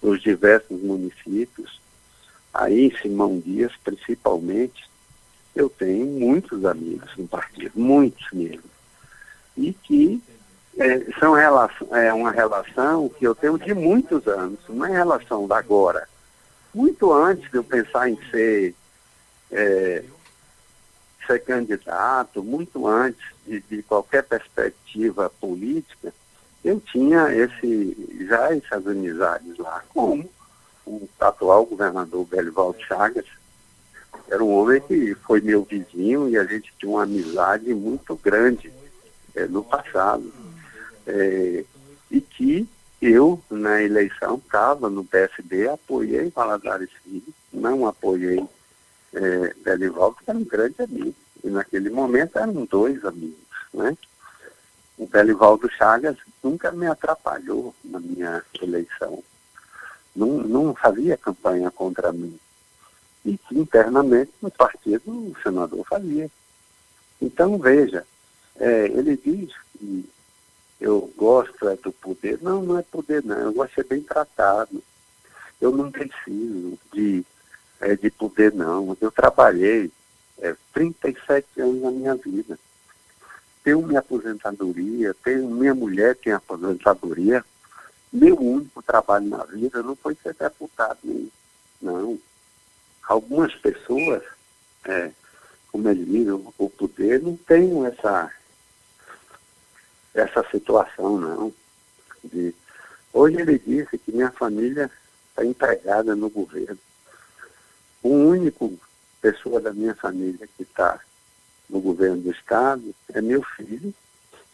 nos 0.01 0.21
diversos 0.21 0.81
municípios, 0.81 1.81
aí 2.53 2.85
em 2.85 2.97
Simão 2.97 3.39
Dias 3.39 3.71
principalmente, 3.83 4.89
eu 5.55 5.69
tenho 5.69 6.05
muitos 6.05 6.63
amigos 6.65 7.09
no 7.17 7.27
partido, 7.27 7.71
muitos 7.75 8.27
mesmo. 8.31 8.69
E 9.55 9.73
que 9.73 10.21
é, 10.77 10.99
são 11.19 11.33
relação, 11.33 11.95
é 11.95 12.13
uma 12.13 12.31
relação 12.31 13.09
que 13.09 13.25
eu 13.25 13.33
tenho 13.33 13.57
de 13.57 13.73
muitos 13.73 14.27
anos, 14.27 14.59
não 14.69 14.85
é 14.85 14.91
relação 14.91 15.47
da 15.47 15.57
agora. 15.57 16.07
Muito 16.73 17.11
antes 17.11 17.49
de 17.49 17.57
eu 17.57 17.63
pensar 17.63 18.07
em 18.07 18.19
ser, 18.29 18.75
é, 19.51 20.03
ser 21.27 21.43
candidato, 21.43 22.43
muito 22.43 22.87
antes 22.87 23.21
de, 23.45 23.59
de 23.61 23.83
qualquer 23.83 24.23
perspectiva 24.23 25.29
política, 25.29 26.13
eu 26.63 26.79
tinha 26.79 27.31
esse, 27.33 28.25
já 28.27 28.55
essas 28.55 28.87
amizades 28.87 29.57
lá, 29.57 29.83
como 29.89 30.27
o 30.85 31.07
atual 31.19 31.65
governador 31.65 32.25
Belivaldo 32.25 32.81
Chagas, 32.81 33.25
era 34.29 34.43
um 34.43 34.51
homem 34.51 34.81
que 34.81 35.15
foi 35.15 35.39
meu 35.41 35.63
vizinho 35.63 36.29
e 36.29 36.37
a 36.37 36.43
gente 36.43 36.73
tinha 36.77 36.91
uma 36.91 37.03
amizade 37.03 37.73
muito 37.73 38.15
grande 38.15 38.71
é, 39.35 39.45
no 39.45 39.63
passado. 39.63 40.33
É, 41.05 41.63
e 42.09 42.19
que 42.19 42.67
eu, 43.01 43.41
na 43.49 43.81
eleição, 43.81 44.35
estava 44.35 44.89
no 44.89 45.03
PSB, 45.03 45.69
apoiei 45.69 46.29
Valadares 46.29 46.89
Filho, 47.03 47.33
não 47.53 47.87
apoiei 47.87 48.43
é, 49.13 49.53
Belivaldo, 49.63 50.17
era 50.25 50.37
um 50.37 50.43
grande 50.43 50.81
amigo. 50.81 51.15
E 51.43 51.49
naquele 51.49 51.89
momento 51.89 52.37
eram 52.37 52.65
dois 52.65 53.03
amigos, 53.05 53.37
né? 53.73 53.97
O 54.97 55.05
Belivaldo 55.05 55.69
Chagas 55.69 56.17
nunca 56.43 56.71
me 56.71 56.87
atrapalhou 56.87 57.73
na 57.83 57.99
minha 57.99 58.43
eleição. 58.59 59.23
Não, 60.15 60.39
não 60.39 60.73
fazia 60.73 61.15
campanha 61.15 61.69
contra 61.69 62.11
mim. 62.11 62.39
E 63.23 63.39
internamente 63.51 64.31
no 64.41 64.49
partido 64.49 65.11
o 65.11 65.35
senador 65.43 65.85
fazia. 65.85 66.31
Então, 67.21 67.59
veja, 67.59 68.05
é, 68.55 68.85
ele 68.87 69.15
diz 69.17 69.53
que 69.77 70.09
eu 70.79 71.11
gosto 71.15 71.67
é 71.67 71.75
do 71.75 71.91
poder. 71.91 72.39
Não, 72.41 72.63
não 72.63 72.79
é 72.79 72.81
poder 72.81 73.23
não, 73.23 73.37
eu 73.37 73.53
gosto 73.53 73.69
de 73.69 73.75
ser 73.75 73.83
bem 73.85 74.01
tratado. 74.01 74.83
Eu 75.59 75.71
não 75.71 75.91
preciso 75.91 76.77
de, 76.93 77.25
é, 77.81 77.95
de 77.95 78.09
poder 78.11 78.53
não. 78.53 78.95
Eu 78.99 79.11
trabalhei 79.11 79.91
é, 80.39 80.55
37 80.73 81.61
anos 81.61 81.81
na 81.81 81.91
minha 81.91 82.15
vida 82.15 82.57
tenho 83.67 83.81
minha 83.81 83.99
aposentadoria, 83.99 85.13
tenho 85.15 85.49
minha 85.49 85.75
mulher 85.75 86.15
tem 86.15 86.31
aposentadoria. 86.31 87.43
Meu 88.13 88.39
único 88.39 88.81
trabalho 88.81 89.27
na 89.27 89.43
vida 89.43 89.83
não 89.83 89.93
foi 89.93 90.15
ser 90.23 90.33
deputado, 90.35 90.97
não. 91.81 92.17
Algumas 93.05 93.53
pessoas, 93.55 94.23
é, 94.85 95.11
como 95.69 95.93
dizem, 95.93 96.31
o 96.31 96.69
poder, 96.69 97.21
não 97.21 97.35
tem 97.35 97.85
essa, 97.87 98.31
essa 100.13 100.45
situação, 100.49 101.17
não. 101.17 101.53
De, 102.23 102.55
hoje 103.11 103.41
ele 103.41 103.59
disse 103.59 103.97
que 103.97 104.13
minha 104.13 104.31
família 104.31 104.89
está 105.27 105.43
empregada 105.43 106.15
no 106.15 106.29
governo. 106.29 106.79
O 108.03 108.09
único 108.09 108.77
pessoa 109.21 109.59
da 109.59 109.73
minha 109.73 109.95
família 109.95 110.47
que 110.55 110.63
está 110.63 110.99
no 111.69 111.81
governo 111.81 112.21
do 112.21 112.31
Estado 112.31 112.93
é 113.13 113.21
meu 113.21 113.43
filho, 113.43 113.93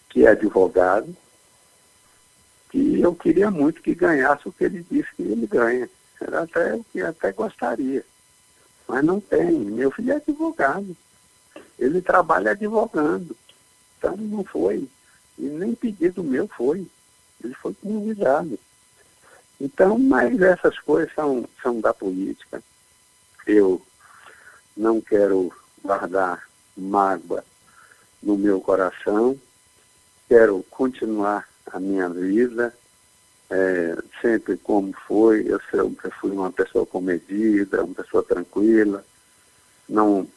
que 0.10 0.25
é 0.25 0.29
advogado, 0.29 1.15
que 2.69 2.99
eu 2.99 3.13
queria 3.13 3.51
muito 3.51 3.82
que 3.82 3.93
ganhasse 3.93 4.47
o 4.47 4.51
que 4.51 4.63
ele 4.63 4.86
disse 4.89 5.13
que 5.15 5.21
ele 5.23 5.45
ganha. 5.45 5.89
Era 6.19 6.43
até 6.43 6.73
o 6.73 6.84
que 6.86 7.01
até 7.01 7.32
gostaria. 7.32 8.03
Mas 8.88 9.03
não 9.03 9.19
tem. 9.19 9.51
Meu 9.51 9.91
filho 9.91 10.13
é 10.13 10.15
advogado. 10.15 10.95
Ele 11.77 12.01
trabalha 12.01 12.51
advogando. 12.51 13.36
Então 13.97 14.17
não 14.17 14.43
foi. 14.43 14.88
E 15.38 15.43
nem 15.43 15.75
pedido 15.75 16.23
meu 16.23 16.47
foi. 16.47 16.88
Ele 17.43 17.53
foi 17.53 17.73
convidado. 17.75 18.58
Então, 19.60 19.99
mas 19.99 20.41
essas 20.41 20.79
coisas 20.79 21.13
são, 21.13 21.47
são 21.62 21.79
da 21.79 21.93
política. 21.93 22.63
Eu 23.45 23.82
não 24.75 25.01
quero 25.01 25.51
guardar 25.84 26.47
mágoa 26.75 27.43
no 28.21 28.38
meu 28.38 28.60
coração. 28.62 29.39
Quero 30.27 30.63
continuar 30.69 31.47
a 31.71 31.79
minha 31.79 32.10
vida, 32.10 32.73
é, 33.49 33.95
sempre 34.21 34.58
como 34.58 34.93
foi. 35.08 35.45
Eu 35.47 35.60
sempre 35.69 36.10
fui 36.12 36.32
uma 36.32 36.51
pessoa 36.51 36.86
comedida, 36.86 37.84
uma 37.84 37.95
pessoa 37.95 38.23
tranquila. 38.23 39.06
Não, 39.88 40.27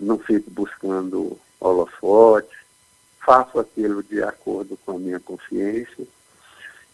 não 0.00 0.18
fico 0.18 0.50
buscando 0.50 1.38
holofote. 1.60 2.56
Faço 3.24 3.60
aquilo 3.60 4.02
de 4.02 4.22
acordo 4.22 4.76
com 4.84 4.92
a 4.92 4.98
minha 4.98 5.20
consciência. 5.20 6.06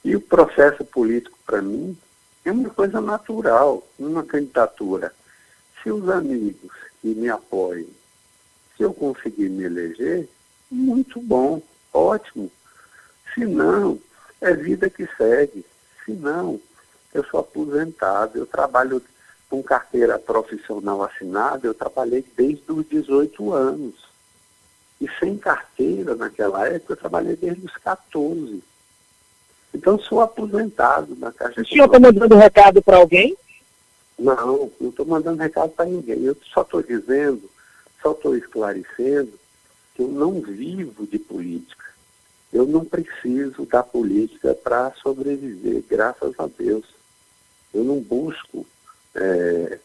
E 0.05 0.15
o 0.17 0.21
processo 0.21 0.85
político, 0.85 1.39
para 1.47 1.63
mim, 1.63 1.97
é 2.45 2.53
uma 2.53 2.69
coisa 2.69 3.01
natural, 3.01 3.87
uma 3.99 4.23
candidatura. 4.23 5.15
Se 5.85 5.93
os 5.93 6.09
amigos 6.09 6.73
que 7.01 7.09
me 7.15 7.29
apoiam 7.29 7.87
se 8.77 8.83
eu 8.83 8.93
conseguir 8.93 9.49
me 9.49 9.65
eleger, 9.65 10.29
muito 10.71 11.21
bom, 11.21 11.63
ótimo. 11.93 12.51
Se 13.33 13.45
não, 13.45 14.01
é 14.41 14.53
vida 14.55 14.91
que 14.91 15.07
segue. 15.17 15.65
Se 16.05 16.13
não, 16.13 16.61
eu 17.13 17.25
sou 17.27 17.41
aposentado, 17.41 18.39
eu 18.39 18.47
trabalho 18.47 19.01
com 19.49 19.63
carteira 19.63 20.19
profissional 20.19 21.03
assinada, 21.05 21.67
eu 21.67 21.75
trabalhei 21.75 22.25
desde 22.37 22.73
os 22.73 22.89
18 22.89 23.53
anos. 23.53 23.95
E 25.01 25.09
sem 25.21 25.37
carteira 25.37 26.17
naquela 26.17 26.67
época 26.67 26.95
eu 26.95 26.97
trabalhei 26.97 27.37
desde 27.37 27.65
os 27.65 27.77
14. 27.77 28.63
Então 29.73 29.99
sou 29.99 30.21
aposentado 30.21 31.15
na 31.17 31.31
Caixa 31.31 31.61
O 31.61 31.67
senhor 31.67 31.87
está 31.87 32.01
mandando 32.01 32.37
recado 32.37 32.83
para 32.83 32.97
alguém? 32.97 33.37
Não, 34.19 34.71
não 34.81 34.91
estou 34.91 35.07
mandando 35.07 35.43
recado 35.43 35.71
para 35.71 35.87
ninguém. 35.87 36.23
Eu 36.25 36.37
só 36.53 36.63
estou 36.63 36.83
dizendo 36.83 37.51
só 38.05 38.13
estou 38.13 38.37
esclarecendo 38.37 39.33
que 39.95 40.03
eu 40.03 40.09
não 40.09 40.43
vivo 40.43 41.07
de 41.07 41.19
política. 41.19 41.87
Eu 42.53 42.67
não 42.67 42.85
preciso 42.85 43.65
da 43.65 43.83
política 43.83 44.55
para 44.55 44.93
sobreviver, 45.03 45.83
graças 45.89 46.35
a 46.39 46.47
Deus. 46.47 46.85
Eu 47.73 47.83
não 47.83 47.99
busco 47.99 48.67
é, 49.15 49.79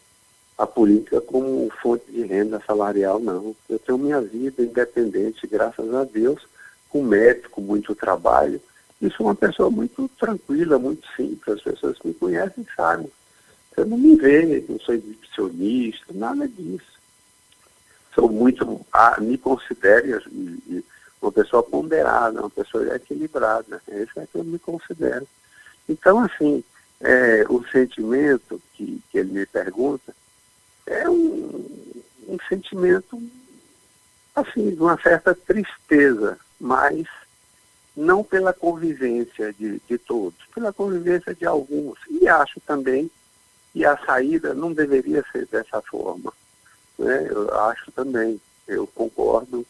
a 0.58 0.68
política 0.68 1.22
como 1.22 1.72
fonte 1.82 2.12
de 2.12 2.24
renda 2.24 2.62
salarial, 2.68 3.20
não. 3.20 3.56
Eu 3.70 3.80
tenho 3.80 3.98
minha 3.98 4.20
vida 4.20 4.62
independente, 4.62 5.48
graças 5.48 5.92
a 5.94 6.04
Deus, 6.04 6.46
com 6.89 7.02
mérito, 7.02 7.50
com 7.50 7.62
muito 7.62 7.96
trabalho. 7.96 8.62
E 9.02 9.10
sou 9.12 9.28
uma 9.28 9.36
pessoa 9.36 9.70
muito 9.70 10.10
tranquila, 10.20 10.78
muito 10.78 11.08
simples. 11.15 11.56
As 11.56 11.62
pessoas 11.62 11.98
que 11.98 12.10
me 12.10 12.13
conhecem 12.13 12.68
sabem. 12.76 13.10
Eu 13.82 13.88
não 13.88 13.98
me 13.98 14.15
vejo, 14.15 14.65
não 14.70 14.80
sou 14.80 14.96
exibicionista, 14.96 16.13
nada 16.13 16.48
disso 16.48 17.00
sou 18.20 18.30
muito, 18.30 18.86
ah, 18.92 19.18
me 19.20 19.38
considero 19.38 20.22
uma 21.22 21.32
pessoa 21.32 21.63
ponderada, 21.63 22.42
uma 22.42 22.50
pessoa 22.50 22.96
equilibrada. 22.96 23.82
É 23.88 24.04
isso 24.04 24.13
que 24.13 24.38
eu 24.38 24.44
me 24.44 24.60
considero. 24.60 25.28
Então, 25.88 26.20
assim, 26.20 26.63
é, 27.00 27.46
o 27.50 27.63
sentimento 27.68 28.62
que, 28.74 29.02
que 29.10 29.18
ele 29.18 29.32
me 29.32 29.46
pergunta 29.46 30.13
é 30.86 31.10
um, 31.10 31.65
um 32.28 32.38
sentimento, 32.48 33.22
assim, 34.36 34.72
de 34.72 34.82
uma 34.82 35.00
certa 35.02 35.34
tristeza, 35.34 36.38
mas 36.60 37.08
não 37.96 38.24
pela 38.24 38.54
convivência 38.54 39.54
de, 39.54 39.82
de 39.88 39.98
todos, 39.98 40.38
pela 40.54 40.74
convivência 40.74 41.34
de 41.34 41.46
alguns. 41.46 41.98
E 42.10 42.28
acho 42.28 42.60
também 42.62 43.10
que 43.73 43.86
a 43.86 43.97
saída 43.97 44.53
não 44.53 44.73
deveria 44.73 45.23
ser 45.32 45.45
dessa 45.47 45.82
forma. 45.82 46.34
Né? 46.97 47.27
Eu 47.29 47.53
acho 47.62 47.91
também, 47.91 48.39
eu 48.67 48.86
concordo 48.88 49.65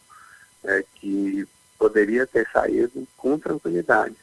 é, 0.64 0.84
que 0.96 1.46
poderia 1.78 2.26
ter 2.26 2.48
saído 2.52 3.06
com 3.16 3.38
tranquilidade. 3.38 4.16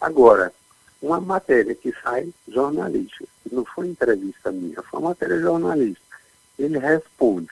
Agora, 0.00 0.52
uma 1.00 1.20
matéria 1.20 1.74
que 1.74 1.94
sai 2.02 2.32
jornalista, 2.48 3.24
não 3.50 3.64
foi 3.64 3.88
entrevista 3.88 4.50
minha, 4.50 4.82
foi 4.82 5.00
uma 5.00 5.10
matéria 5.10 5.38
jornalista, 5.38 6.02
ele 6.58 6.78
responde 6.78 7.50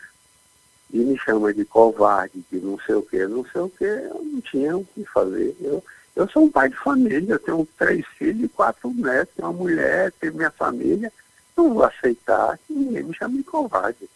e 0.92 0.98
me 0.98 1.18
chama 1.18 1.52
de 1.52 1.64
covarde, 1.64 2.44
de 2.50 2.59
não 2.59 2.79
sei 2.81 2.94
o 2.94 3.02
que, 3.02 3.26
não 3.26 3.44
sei 3.46 3.61
o 3.61 3.68
que, 3.68 3.85
eu 3.85 4.22
não 4.22 4.40
tinha 4.40 4.76
o 4.76 4.85
que 4.85 5.05
fazer. 5.05 5.57
Eu, 5.61 5.83
eu 6.14 6.29
sou 6.29 6.44
um 6.44 6.50
pai 6.50 6.68
de 6.68 6.76
família, 6.76 7.35
eu 7.35 7.38
tenho 7.38 7.68
três 7.79 8.07
filhos 8.18 8.44
e 8.44 8.48
quatro 8.48 8.92
netos, 8.94 9.35
uma 9.38 9.52
mulher, 9.52 10.12
tenho 10.12 10.35
minha 10.35 10.50
família, 10.50 11.12
aceitar 11.83 12.59
que 12.66 12.73
ninguém 12.73 13.05
me 13.05 13.14
chame 13.14 13.38
de 13.38 13.45
covarde. 13.45 14.09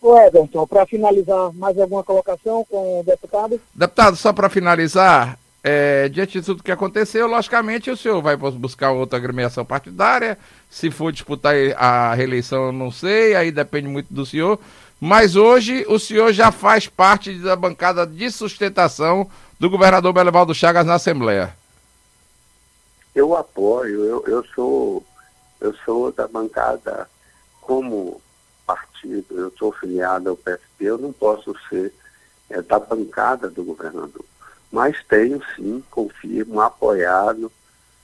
Ô 0.00 0.16
Everton, 0.18 0.66
para 0.66 0.86
finalizar, 0.86 1.52
mais 1.54 1.78
alguma 1.78 2.04
colocação 2.04 2.64
com 2.70 3.00
o 3.00 3.04
deputado? 3.04 3.60
Deputado, 3.74 4.16
só 4.16 4.32
para 4.32 4.48
finalizar, 4.48 5.38
é, 5.64 6.08
diante 6.08 6.38
de 6.38 6.46
tudo 6.46 6.62
que 6.62 6.70
aconteceu, 6.70 7.26
logicamente 7.26 7.90
o 7.90 7.96
senhor 7.96 8.22
vai 8.22 8.36
buscar 8.36 8.92
outra 8.92 9.18
agremiação 9.18 9.64
partidária. 9.64 10.38
Se 10.70 10.90
for 10.90 11.10
disputar 11.10 11.54
a 11.76 12.14
reeleição, 12.14 12.66
eu 12.66 12.72
não 12.72 12.92
sei, 12.92 13.34
aí 13.34 13.50
depende 13.50 13.88
muito 13.88 14.12
do 14.12 14.24
senhor. 14.24 14.60
Mas 15.00 15.34
hoje 15.34 15.84
o 15.88 15.98
senhor 15.98 16.32
já 16.32 16.52
faz 16.52 16.86
parte 16.86 17.34
da 17.34 17.56
bancada 17.56 18.06
de 18.06 18.30
sustentação 18.30 19.28
do 19.58 19.68
governador 19.68 20.12
Belivaldo 20.12 20.54
Chagas 20.54 20.86
na 20.86 20.94
Assembleia. 20.94 21.52
Eu 23.14 23.34
apoio, 23.36 24.04
eu, 24.04 24.24
eu 24.26 24.44
sou 24.54 25.02
eu 25.60 25.74
sou 25.84 26.12
da 26.12 26.26
bancada 26.28 27.08
como 27.60 28.20
partido, 28.66 29.38
eu 29.38 29.52
sou 29.58 29.72
filiado 29.72 30.30
ao 30.30 30.36
PSP, 30.36 30.84
eu 30.84 30.98
não 30.98 31.12
posso 31.12 31.54
ser 31.68 31.92
é, 32.50 32.60
da 32.62 32.78
bancada 32.78 33.48
do 33.48 33.64
governador. 33.64 34.24
Mas 34.70 35.02
tenho 35.04 35.40
sim, 35.54 35.82
confirmo, 35.90 36.60
apoiado 36.60 37.50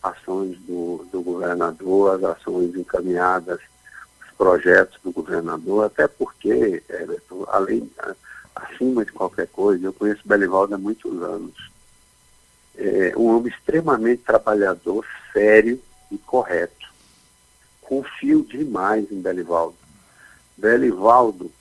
ações 0.02 0.58
do, 0.60 1.06
do 1.12 1.22
governador, 1.22 2.16
as 2.16 2.24
ações 2.24 2.74
encaminhadas, 2.74 3.60
os 4.24 4.36
projetos 4.36 4.98
do 5.02 5.12
governador, 5.12 5.86
até 5.86 6.08
porque, 6.08 6.82
além, 7.48 7.88
acima 8.54 9.04
de 9.04 9.12
qualquer 9.12 9.46
coisa, 9.48 9.86
eu 9.86 9.92
conheço 9.92 10.20
Belivaldo 10.24 10.74
há 10.74 10.78
muitos 10.78 11.22
anos. 11.22 11.70
É 12.76 13.12
um 13.16 13.36
homem 13.36 13.52
extremamente 13.52 14.22
trabalhador, 14.22 15.04
sério 15.32 15.80
e 16.10 16.18
correto. 16.18 16.81
Confio 17.92 18.42
demais 18.42 19.12
em 19.12 19.20
Belivaldo. 19.20 19.76
Belivaldo, 20.56 21.52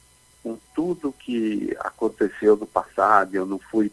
com 0.41 0.57
tudo 0.73 1.11
que 1.11 1.75
aconteceu 1.77 2.55
no 2.55 2.65
passado, 2.65 3.35
eu 3.35 3.45
não 3.45 3.59
fui 3.59 3.91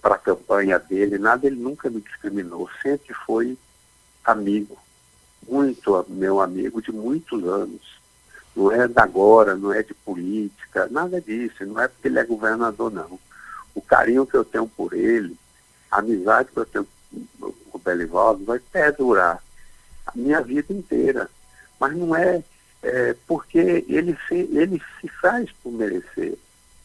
para 0.00 0.14
a 0.14 0.18
campanha 0.18 0.78
dele, 0.78 1.18
nada, 1.18 1.46
ele 1.46 1.56
nunca 1.56 1.90
me 1.90 2.00
discriminou, 2.00 2.66
sempre 2.80 3.12
foi 3.26 3.58
amigo, 4.24 4.78
muito 5.46 6.02
meu 6.08 6.40
amigo 6.40 6.80
de 6.80 6.90
muitos 6.90 7.44
anos. 7.44 8.00
Não 8.56 8.72
é 8.72 8.88
da 8.88 9.02
agora, 9.02 9.54
não 9.54 9.70
é 9.70 9.82
de 9.82 9.92
política, 9.92 10.88
nada 10.90 11.20
disso, 11.20 11.66
não 11.66 11.78
é 11.78 11.88
porque 11.88 12.08
ele 12.08 12.18
é 12.18 12.24
governador, 12.24 12.90
não. 12.90 13.20
O 13.74 13.82
carinho 13.82 14.24
que 14.24 14.34
eu 14.34 14.46
tenho 14.46 14.66
por 14.66 14.94
ele, 14.94 15.36
a 15.90 15.98
amizade 15.98 16.48
que 16.50 16.58
eu 16.58 16.64
tenho 16.64 16.88
com 17.38 17.52
o 17.74 17.78
Belivaldo 17.78 18.46
vai 18.46 18.58
perdurar 18.58 19.42
a 20.06 20.12
minha 20.14 20.40
vida 20.40 20.72
inteira. 20.72 21.28
Mas 21.78 21.96
não 21.96 22.14
é, 22.14 22.42
é 22.82 23.16
porque 23.26 23.84
ele 23.88 24.16
se, 24.28 24.48
ele 24.52 24.80
se 25.00 25.08
faz 25.08 25.50
por 25.62 25.72
merecer 25.72 26.36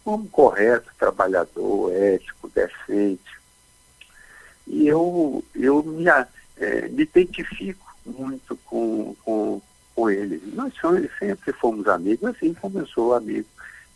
como 0.03 0.27
correto, 0.29 0.89
trabalhador, 0.97 1.91
ético, 1.93 2.49
decente. 2.55 3.37
E 4.65 4.87
eu, 4.87 5.43
eu 5.53 5.83
me, 5.83 6.05
é, 6.07 6.87
me 6.87 7.03
identifico 7.03 7.85
muito 8.05 8.55
com, 8.65 9.13
com, 9.23 9.61
com 9.93 10.09
ele. 10.09 10.41
Nós 10.53 10.73
sempre 11.19 11.51
fomos 11.53 11.87
amigos, 11.87 12.29
assim 12.29 12.53
como 12.53 12.79
eu 12.79 12.87
sou 12.87 13.13
amigo 13.13 13.47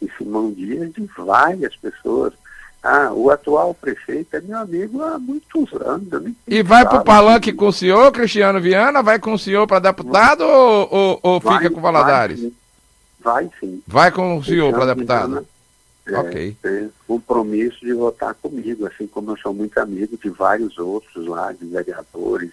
de 0.01 0.11
Simão 0.17 0.51
Dias, 0.51 0.91
de 0.91 1.01
várias 1.17 1.75
pessoas. 1.77 2.33
Ah, 2.83 3.11
o 3.13 3.29
atual 3.29 3.75
prefeito 3.75 4.35
é 4.35 4.41
meu 4.41 4.57
amigo 4.57 5.03
há 5.03 5.19
muitos 5.19 5.71
anos. 5.73 6.33
E 6.47 6.63
vai 6.63 6.83
para 6.83 6.99
o 6.99 7.03
palanque 7.03 7.53
com 7.53 7.67
o 7.67 7.73
senhor, 7.73 8.11
Cristiano 8.11 8.59
Viana? 8.59 9.03
Vai 9.03 9.19
com 9.19 9.33
o 9.33 9.39
senhor 9.39 9.67
para 9.67 9.79
deputado 9.79 10.41
ou, 10.41 10.87
ou, 10.91 11.19
ou 11.21 11.39
vai, 11.39 11.57
fica 11.57 11.69
com 11.69 11.79
Valadares? 11.79 12.41
Vai, 12.41 12.51
vai 13.21 13.51
sim. 13.59 13.83
Vai 13.85 14.11
com 14.11 14.37
o 14.37 14.43
senhor 14.43 14.73
para 14.73 14.95
deputado? 14.95 15.45
É, 16.07 16.17
ok. 16.17 16.57
Tem 16.59 16.91
compromisso 17.07 17.79
de 17.81 17.93
votar 17.93 18.33
comigo, 18.33 18.87
assim 18.87 19.05
como 19.05 19.31
eu 19.31 19.37
sou 19.37 19.53
muito 19.53 19.77
amigo 19.77 20.17
de 20.17 20.29
vários 20.29 20.77
outros 20.79 21.27
lá, 21.27 21.51
de 21.51 21.65
vereadores, 21.67 22.49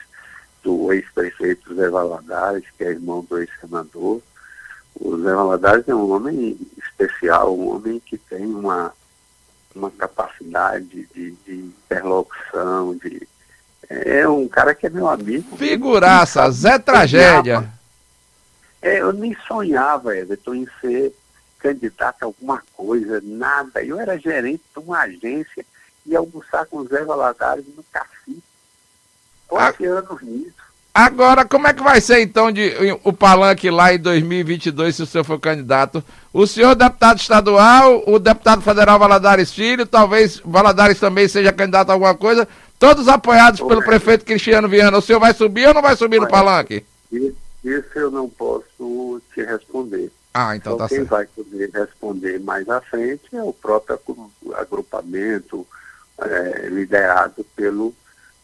do 0.63 0.93
ex-prefeito 0.93 1.75
Zé 1.75 1.89
Valadares, 1.89 2.65
que 2.77 2.85
é 2.85 2.91
irmão 2.91 3.25
do 3.29 3.39
ex-senador. 3.39 4.21
O 5.01 5.17
Zé 5.17 5.33
Valadares 5.33 5.89
é 5.89 5.95
um 5.95 6.11
homem 6.11 6.59
especial, 6.77 7.57
um 7.57 7.75
homem 7.75 8.03
que 8.05 8.19
tem 8.19 8.45
uma, 8.45 8.93
uma 9.79 9.91
capacidade 9.91 11.09
de, 11.15 11.31
de 11.31 11.55
interlocução, 11.55 12.97
de, 12.97 13.27
é 13.89 14.29
um 14.29 14.47
cara 14.49 14.75
que 14.75 14.87
é 14.87 14.91
meu 14.91 15.09
amigo. 15.09 15.57
Figuraça, 15.57 16.51
Zé 16.51 16.79
Tragédia. 16.79 17.73
É, 18.83 19.01
eu 19.01 19.13
nem 19.13 19.37
sonhava, 19.47 20.17
Everton, 20.17 20.55
em 20.55 20.69
ser 20.81 21.15
candidato 21.59 22.23
a 22.23 22.27
alguma 22.27 22.63
coisa, 22.75 23.21
nada. 23.25 23.83
Eu 23.83 23.99
era 23.99 24.19
gerente 24.19 24.63
de 24.73 24.79
uma 24.79 25.01
agência 25.01 25.65
e 26.05 26.15
almoçar 26.15 26.67
com 26.67 26.79
o 26.79 26.87
Zé 26.87 27.05
Valadares 27.05 27.65
no 27.77 27.83
Cacique. 27.85 28.43
Quatro 29.47 29.85
ah, 29.85 29.99
anos 29.99 30.23
nisso. 30.23 30.58
Agora, 30.99 31.45
como 31.45 31.69
é 31.69 31.73
que 31.73 31.81
vai 31.81 32.01
ser 32.01 32.23
então 32.23 32.51
de, 32.51 32.75
o 33.05 33.13
palanque 33.13 33.71
lá 33.71 33.95
em 33.95 34.01
2022, 34.01 34.97
se 34.97 35.03
o 35.05 35.07
senhor 35.07 35.23
for 35.23 35.39
candidato? 35.39 36.03
O 36.33 36.45
senhor 36.45 36.75
deputado 36.75 37.21
estadual, 37.21 38.03
o 38.05 38.19
deputado 38.19 38.63
federal 38.63 38.99
Valadares 38.99 39.53
Filho, 39.53 39.87
talvez 39.87 40.43
Valadares 40.45 40.99
também 40.99 41.29
seja 41.29 41.53
candidato 41.53 41.91
a 41.91 41.93
alguma 41.93 42.17
coisa, 42.17 42.49
todos 42.81 43.07
apoiados 43.07 43.61
pelo 43.61 43.81
prefeito 43.81 44.25
Cristiano 44.25 44.69
Viana. 44.69 44.99
O 44.99 45.01
senhor 45.01 45.21
vai 45.21 45.33
subir 45.33 45.69
ou 45.69 45.75
não 45.75 45.83
vai 45.83 45.95
subir 45.95 46.21
no 46.21 46.27
palanque? 46.27 46.85
Isso 47.13 47.87
eu 47.95 48.11
não 48.11 48.29
posso 48.29 49.23
te 49.33 49.41
responder. 49.45 50.11
Ah, 50.35 50.57
então, 50.57 50.75
então 50.75 50.79
tá 50.79 50.89
quem 50.89 50.99
certo. 50.99 51.11
vai 51.11 51.27
poder 51.27 51.71
responder 51.73 52.41
mais 52.41 52.69
à 52.69 52.81
frente 52.81 53.23
é 53.33 53.43
o 53.45 53.53
próprio 53.53 54.01
agrupamento 54.57 55.65
é, 56.21 56.67
liderado 56.69 57.47
pelo 57.55 57.95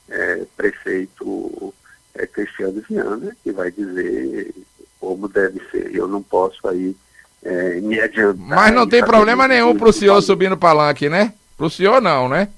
é, 0.08 0.44
prefeito 0.56 1.74
é, 2.14 2.26
Cristiano 2.26 2.82
Viana, 2.88 3.36
que 3.42 3.52
vai 3.52 3.70
dizer 3.70 4.54
como 5.00 5.28
deve 5.28 5.60
ser. 5.70 5.94
Eu 5.94 6.08
não 6.08 6.22
posso 6.22 6.66
aí 6.66 6.96
é, 7.42 7.80
me 7.80 8.00
adiantar. 8.00 8.36
Mas 8.36 8.74
não 8.74 8.88
tem 8.88 9.04
problema 9.04 9.46
nenhum 9.46 9.76
para 9.76 9.88
o 9.88 9.92
senhor 9.92 10.20
subir 10.22 10.48
no 10.48 10.56
palanque, 10.56 11.08
né? 11.08 11.34
Para 11.56 11.66
o 11.66 11.70
senhor 11.70 12.00
não, 12.00 12.28
né? 12.28 12.48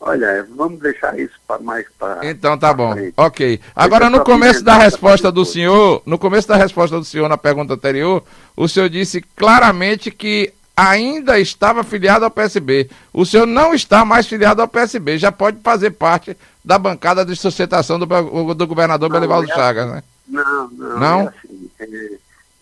Olha, 0.00 0.46
vamos 0.54 0.80
deixar 0.80 1.18
isso 1.18 1.34
para 1.46 1.60
mais 1.60 1.84
para. 1.98 2.24
Então 2.24 2.56
tá 2.56 2.72
bom. 2.72 2.92
Frente. 2.92 3.14
Ok. 3.16 3.60
Agora 3.74 4.08
no 4.08 4.22
começo 4.22 4.62
da 4.62 4.78
resposta 4.78 5.32
do 5.32 5.44
senhor, 5.44 6.02
no 6.06 6.18
começo 6.18 6.46
da 6.46 6.56
resposta 6.56 6.96
do 6.96 7.04
senhor 7.04 7.28
na 7.28 7.36
pergunta 7.36 7.74
anterior, 7.74 8.22
o 8.56 8.68
senhor 8.68 8.88
disse 8.88 9.20
claramente 9.20 10.12
que 10.12 10.54
ainda 10.78 11.40
estava 11.40 11.82
filiado 11.82 12.24
ao 12.24 12.30
PSB. 12.30 12.88
O 13.12 13.26
senhor 13.26 13.46
não 13.46 13.74
está 13.74 14.04
mais 14.04 14.28
filiado 14.28 14.62
ao 14.62 14.68
PSB, 14.68 15.18
já 15.18 15.32
pode 15.32 15.58
fazer 15.60 15.90
parte 15.90 16.36
da 16.64 16.78
bancada 16.78 17.24
de 17.24 17.34
sustentação 17.34 17.98
do, 17.98 18.06
do 18.54 18.66
governador 18.66 19.10
Belivaldo 19.10 19.50
é 19.50 19.54
Chagas, 19.54 19.86
assim. 19.86 19.94
né? 19.94 20.02
Não, 20.28 20.70
não. 20.70 20.98
Não? 21.00 21.20
É 21.22 21.28
assim, 21.28 21.70
é, 21.80 22.18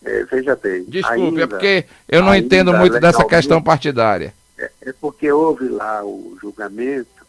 é, 0.07 0.25
veja 0.25 0.57
bem. 0.57 0.85
Desculpe, 0.85 1.21
ainda, 1.21 1.43
é 1.43 1.47
porque 1.47 1.85
eu 2.09 2.23
não 2.23 2.35
entendo 2.35 2.73
muito 2.73 2.99
dessa 2.99 3.23
questão 3.25 3.63
partidária. 3.63 4.33
É, 4.57 4.71
é 4.87 4.93
porque 4.99 5.31
houve 5.31 5.69
lá 5.69 6.03
o 6.03 6.39
julgamento 6.41 7.27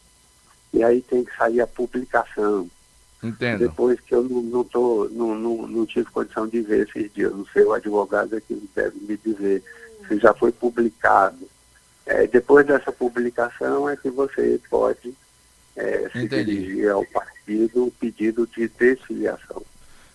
e 0.74 0.82
aí 0.82 1.02
tem 1.02 1.26
que 1.26 1.36
sair 1.36 1.60
a 1.60 1.68
publicação. 1.68 2.70
Entendo. 3.22 3.60
Depois 3.60 4.00
que 4.00 4.16
eu 4.16 4.24
não, 4.24 4.42
não, 4.42 4.64
tô, 4.64 5.10
não, 5.12 5.36
não, 5.36 5.68
não 5.68 5.86
tive 5.86 6.06
condição 6.12 6.48
de 6.48 6.62
ver 6.62 6.88
esses 6.88 7.12
dias, 7.14 7.36
não 7.36 7.46
sei, 7.48 7.64
o 7.64 7.74
advogado 7.74 8.38
é 8.38 8.40
que 8.40 8.70
deve 8.74 9.00
me 9.02 9.18
dizer 9.18 9.64
se 10.08 10.18
já 10.18 10.34
foi 10.34 10.52
publicado. 10.52 11.48
É, 12.06 12.26
depois 12.28 12.66
dessa 12.66 12.92
publicação 12.92 13.90
é 13.90 13.98
que 13.98 14.10
você 14.10 14.60
pode 14.70 15.14
é, 15.76 16.10
se 16.12 16.20
Entendi. 16.20 16.56
dirigir 16.56 16.90
ao 16.90 17.06
partido 17.06 17.86
o 17.86 17.92
pedido 17.92 18.48
de 18.48 18.68
desfiliação. 18.68 19.62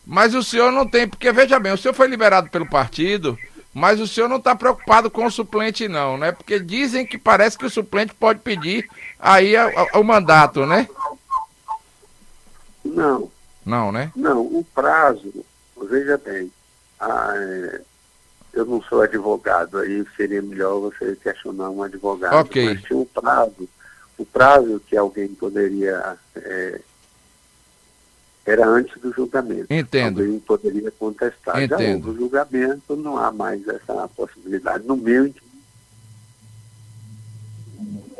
Mas 0.04 0.34
o 0.34 0.42
senhor 0.42 0.72
não 0.72 0.88
tem, 0.88 1.06
porque 1.06 1.30
veja 1.30 1.58
bem, 1.60 1.72
o 1.72 1.78
senhor 1.78 1.94
foi 1.94 2.08
liberado 2.08 2.50
pelo 2.50 2.68
partido 2.68 3.38
Mas 3.74 4.00
o 4.00 4.06
senhor 4.06 4.28
não 4.28 4.36
está 4.36 4.54
preocupado 4.54 5.10
com 5.10 5.24
o 5.24 5.30
suplente, 5.30 5.88
não, 5.88 6.18
né? 6.18 6.30
Porque 6.32 6.58
dizem 6.58 7.06
que 7.06 7.16
parece 7.16 7.56
que 7.56 7.64
o 7.64 7.70
suplente 7.70 8.14
pode 8.14 8.40
pedir 8.40 8.86
aí 9.18 9.54
o 9.94 10.02
mandato, 10.02 10.66
né? 10.66 10.86
Não. 12.84 13.30
Não, 13.64 13.90
né? 13.90 14.12
Não, 14.14 14.40
o 14.42 14.66
prazo, 14.74 15.32
veja 15.88 16.18
bem, 16.18 16.52
a, 17.00 17.32
é, 17.36 17.80
eu 18.52 18.64
não 18.66 18.82
sou 18.82 19.00
advogado, 19.00 19.78
aí 19.78 20.04
seria 20.16 20.42
melhor 20.42 20.80
você 20.80 21.16
questionar 21.16 21.70
um 21.70 21.82
advogado. 21.82 22.34
Ok. 22.34 22.64
Mas 22.64 22.82
tinha 22.82 22.98
um 22.98 23.04
prazo, 23.04 23.68
o 24.18 24.24
prazo 24.24 24.80
que 24.86 24.96
alguém 24.96 25.28
poderia. 25.28 26.16
É, 26.36 26.80
era 28.44 28.66
antes 28.66 29.00
do 29.00 29.12
julgamento. 29.12 29.72
Entendo. 29.72 30.20
Alguém 30.20 30.40
poderia 30.40 30.90
contestar. 30.90 31.62
Entendo. 31.62 31.80
Já 31.80 31.94
houve 31.94 32.10
o 32.10 32.16
julgamento, 32.16 32.96
não 32.96 33.16
há 33.16 33.30
mais 33.30 33.66
essa 33.68 34.08
possibilidade. 34.08 34.84
No 34.84 34.96
meu 34.96 35.32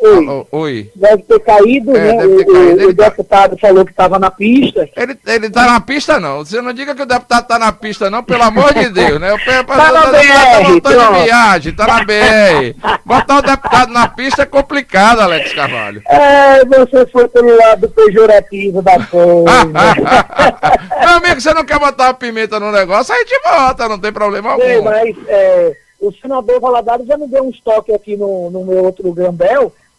Oi. 0.03 0.27
Ah, 0.29 0.47
Oi. 0.57 0.91
Deve 0.97 1.23
ter 1.23 1.41
caído, 1.41 1.97
É, 1.97 2.01
né? 2.13 2.19
ter 2.19 2.27
o, 2.27 2.37
caído. 2.37 2.53
o 2.53 2.81
Ele 2.83 2.95
tá- 2.95 3.05
deputado 3.09 3.59
falou 3.59 3.85
que 3.85 3.91
estava 3.93 4.19
na 4.19 4.31
pista. 4.31 4.89
Ele, 4.97 5.17
ele 5.27 5.51
tá 5.51 5.67
na 5.67 5.81
pista, 5.81 6.19
não. 6.19 6.39
Você 6.45 6.61
não 6.61 6.73
diga 6.73 6.95
que 6.95 7.03
o 7.03 7.07
deputado 7.07 7.47
tá 7.47 7.59
na 7.59 7.73
pista, 7.73 8.11
não, 8.11 8.23
pelo 8.25 8.43
amor 8.43 8.75
de 8.75 8.89
Deus, 8.91 9.21
né? 9.21 9.33
O 9.33 9.39
Tá 9.39 9.45
o 9.45 9.57
deputado 9.57 10.11
BR, 10.11 10.29
tá 10.29 10.61
voltando 10.69 10.97
pronto. 10.97 11.15
de 11.19 11.25
viagem, 11.25 11.73
tá 11.75 11.87
na 11.87 12.05
BR. 12.05 12.77
Botar 13.05 13.39
o 13.39 13.43
deputado 13.43 13.93
na 13.93 14.09
pista 14.09 14.43
é 14.43 14.47
complicado, 14.47 15.21
Alex 15.21 15.53
Carvalho. 15.53 16.03
É, 16.07 16.65
você 16.65 17.07
foi 17.07 17.29
pelo 17.29 17.57
lado 17.57 17.89
pejorativo 17.89 18.83
da 18.83 19.05
coisa. 19.07 19.45
Meu 21.01 21.11
amigo, 21.17 21.41
você 21.41 21.55
não 21.55 21.65
quer 21.65 21.79
botar 21.79 22.05
uma 22.09 22.15
pimenta 22.15 22.59
no 22.61 22.71
negócio, 22.73 23.15
a 23.15 23.19
gente 23.19 23.41
bota, 23.45 23.89
não 23.89 23.99
tem 23.99 24.13
problema 24.13 24.53
algum. 24.53 24.83
mas 24.83 25.15
é, 25.29 25.77
o 26.01 26.13
senador 26.13 26.61
Valadares 26.61 27.07
já 27.07 27.17
me 27.17 27.27
deu 27.29 27.45
um 27.45 27.53
toque 27.65 27.93
aqui 27.93 28.17
no, 28.17 28.51
no 28.51 28.65
meu 28.65 28.85
outro 28.85 29.13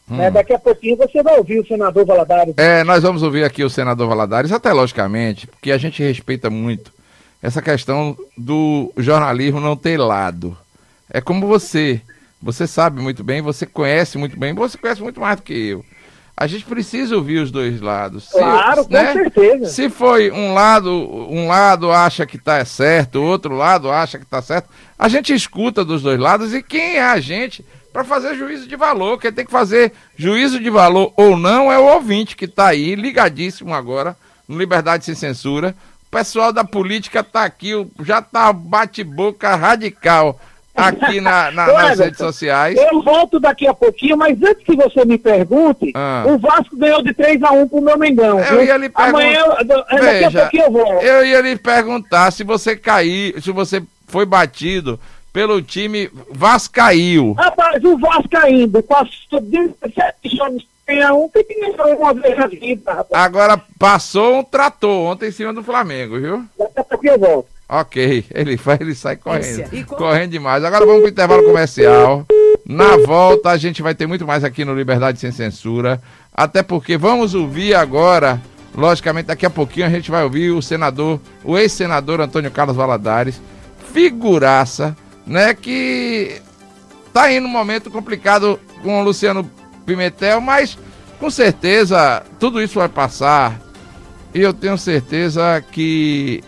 Gambel. 0.08 0.24
Né? 0.26 0.32
Daqui 0.32 0.54
a 0.54 0.60
pouquinho 0.60 0.97
você 0.97 1.22
vai 1.24 1.38
ouvir 1.38 1.60
o 1.60 1.66
senador 1.68 2.06
Valadares. 2.06 2.54
É, 2.58 2.84
nós 2.84 3.01
vamos 3.04 3.24
ouvir 3.24 3.43
aqui 3.43 3.64
o 3.64 3.70
senador 3.70 4.08
Valadares, 4.10 4.51
até 4.51 4.72
logicamente, 4.74 5.47
porque 5.47 5.72
a 5.72 5.78
gente 5.78 6.01
respeita 6.04 6.49
muito 6.49 6.91
essa 7.41 7.62
questão 7.62 8.18
do 8.38 8.91
jornalismo 8.97 9.60
não 9.60 9.76
ter 9.76 9.97
lado. 9.97 10.58
É 11.10 11.20
como 11.22 11.47
você. 11.47 12.01
Você 12.41 12.68
sabe 12.68 13.01
muito 13.01 13.24
bem, 13.24 13.41
você 13.41 13.66
conhece 13.66 14.18
muito 14.18 14.38
bem, 14.38 14.54
você 14.54 14.78
conhece 14.78 15.01
muito 15.01 15.20
mais 15.22 15.38
do 15.38 15.43
que 15.43 15.54
eu. 15.54 15.86
A 16.36 16.45
gente 16.47 16.66
precisa 16.66 17.16
ouvir 17.16 17.38
os 17.38 17.51
dois 17.51 17.80
lados. 17.80 18.26
Se- 18.28 18.38
Claro, 18.38 18.84
com 18.84 18.91
né? 18.91 19.14
certeza. 19.14 19.66
Se 19.68 19.89
foi 19.89 20.30
um 20.32 20.54
lado, 20.54 20.89
um 20.91 21.47
lado 21.47 21.89
acha 21.91 22.26
que 22.26 22.38
tá 22.38 22.66
certo, 22.66 23.20
o 23.20 23.24
outro 23.24 23.56
lado 23.56 23.89
acha 23.89 24.18
que 24.20 24.26
tá 24.26 24.41
certo, 24.41 24.68
a 24.99 25.08
gente 25.08 25.34
escuta 25.34 25.86
dos 25.86 26.01
dois 26.01 26.20
lados 26.20 26.54
e 26.54 26.62
quem 26.62 26.97
é 26.97 27.04
a 27.04 27.20
gente 27.20 27.64
para 27.94 28.04
fazer 28.04 28.36
juízo 28.36 28.68
de 28.68 28.76
valor? 28.76 29.20
Quem 29.20 29.32
tem 29.32 29.46
que 29.46 29.52
fazer 29.52 29.94
juízo 30.18 30.60
de 30.60 30.70
valor 30.70 31.14
ou 31.16 31.38
não 31.38 31.72
é 31.72 31.78
o 31.78 31.94
ouvinte 31.94 32.36
que 32.36 32.48
tá 32.48 32.68
aí 32.68 32.96
ligadíssimo 32.96 33.74
agora 33.74 34.18
no 34.48 34.58
Liberdade 34.58 35.06
sem 35.06 35.16
Censura. 35.16 35.76
O 36.08 36.12
pessoal 36.12 36.52
da 36.52 36.64
política 36.64 37.24
tá 37.24 37.44
aqui, 37.44 37.74
o- 37.74 37.89
já 38.04 38.22
tá 38.22 38.52
bate-boca 38.54 39.56
radical 39.56 40.39
aqui 40.76 41.22
na, 41.22 41.50
na- 41.54 41.70
Ô, 41.70 41.74
nas 41.74 42.00
redes 42.00 42.18
sociais. 42.18 42.78
Eu 42.78 43.02
volto 43.02 43.39
daqui 43.39 43.68
a 43.68 43.74
pouquinho, 43.74 44.18
mas 44.18 44.41
antes 44.41 44.64
que 44.64 44.76
você 44.76 45.06
me 45.06 45.18
pergunte, 45.18 45.91
Ah. 45.96 46.24
o 46.28 46.38
Vasco 46.38 46.76
ganhou 46.76 47.04
de 47.04 47.14
3x1 47.14 47.68
pro 47.70 47.82
meu 47.82 47.98
Mengão. 47.98 48.39
Eu 48.39 48.46
viu? 48.58 48.64
ia 48.66 48.78
lhe 48.78 48.89
perguntar- 48.89 49.10
Amanhã, 49.10 49.39
eu- 49.39 49.66
daqui 49.68 49.96
a 49.96 50.00
Veja, 50.00 50.41
pouquinho 50.41 50.64
eu 50.66 50.72
vou. 50.72 51.02
Eu 51.02 51.26
ia 51.26 51.41
lhe 51.41 51.56
perguntar 51.58 52.32
se 52.32 52.44
você 52.44 52.76
cair, 52.76 53.39
se 53.41 53.52
você 53.52 53.82
foi 54.08 54.26
batido 54.26 55.00
pelo 55.34 55.62
time 55.62 56.10
Vascaíl. 56.30 57.34
Rapaz, 57.34 57.84
o 57.84 57.98
Vasco 57.98 58.38
ainda, 58.38 58.82
passou 58.84 59.42
17 59.42 60.38
jogos 60.38 60.64
um, 60.86 61.30
tem 61.30 61.44
que 61.46 61.56
ganhar 61.56 61.96
uma 61.96 62.14
vez 62.14 62.38
na 62.38 62.48
vida, 62.48 62.94
rapaz. 62.94 63.24
Agora 63.24 63.62
passou 63.80 64.40
um 64.40 64.44
trator 64.44 65.12
ontem 65.12 65.30
em 65.30 65.32
cima 65.32 65.54
do 65.54 65.64
Flamengo, 65.64 66.20
viu? 66.20 66.46
Daqui 66.60 66.80
a 66.80 66.84
pouquinho 66.84 67.14
eu 67.14 67.20
volto. 67.20 67.48
Ok, 67.70 68.26
ele 68.34 68.56
vai, 68.58 68.78
ele 68.82 68.94
sai 68.94 69.16
correndo. 69.16 69.86
Correndo 69.88 70.32
demais. 70.32 70.64
Agora 70.64 70.86
vamos 70.86 71.02
pro 71.02 71.10
intervalo 71.10 71.44
comercial. 71.44 72.26
Na 72.66 72.98
volta 72.98 73.50
a 73.50 73.58
gente 73.58 73.82
vai 73.82 73.96
ter 73.96 74.06
muito 74.06 74.28
mais 74.28 74.44
aqui 74.44 74.66
no 74.66 74.76
Liberdade 74.76 75.20
Sem 75.20 75.32
Censura. 75.32 76.02
Até 76.34 76.62
porque 76.62 76.98
vamos 76.98 77.34
ouvir 77.34 77.74
agora, 77.74 78.42
logicamente 78.76 79.28
daqui 79.28 79.46
a 79.46 79.50
pouquinho 79.50 79.86
a 79.86 79.90
gente 79.90 80.12
vai 80.12 80.24
ouvir 80.24 80.52
o 80.52 80.62
senador, 80.62 81.20
o 81.44 81.58
ex-senador 81.58 82.20
Antônio 82.20 82.52
Carlos 82.52 82.76
Valadares, 82.76 83.42
figuraça, 83.94 84.96
né, 85.26 85.54
que 85.54 86.42
tá 87.14 87.24
aí 87.24 87.40
num 87.40 87.50
momento 87.50 87.90
complicado 87.90 88.60
com 88.82 89.02
o 89.02 89.04
Luciano 89.04 89.50
Pimentel, 89.86 90.42
mas 90.42 90.78
com 91.20 91.30
certeza 91.30 92.24
tudo 92.40 92.62
isso 92.62 92.80
vai 92.80 92.90
passar. 92.90 93.60
E 94.34 94.42
eu 94.42 94.54
tenho 94.54 94.78
certeza 94.78 95.64
que 95.72 96.44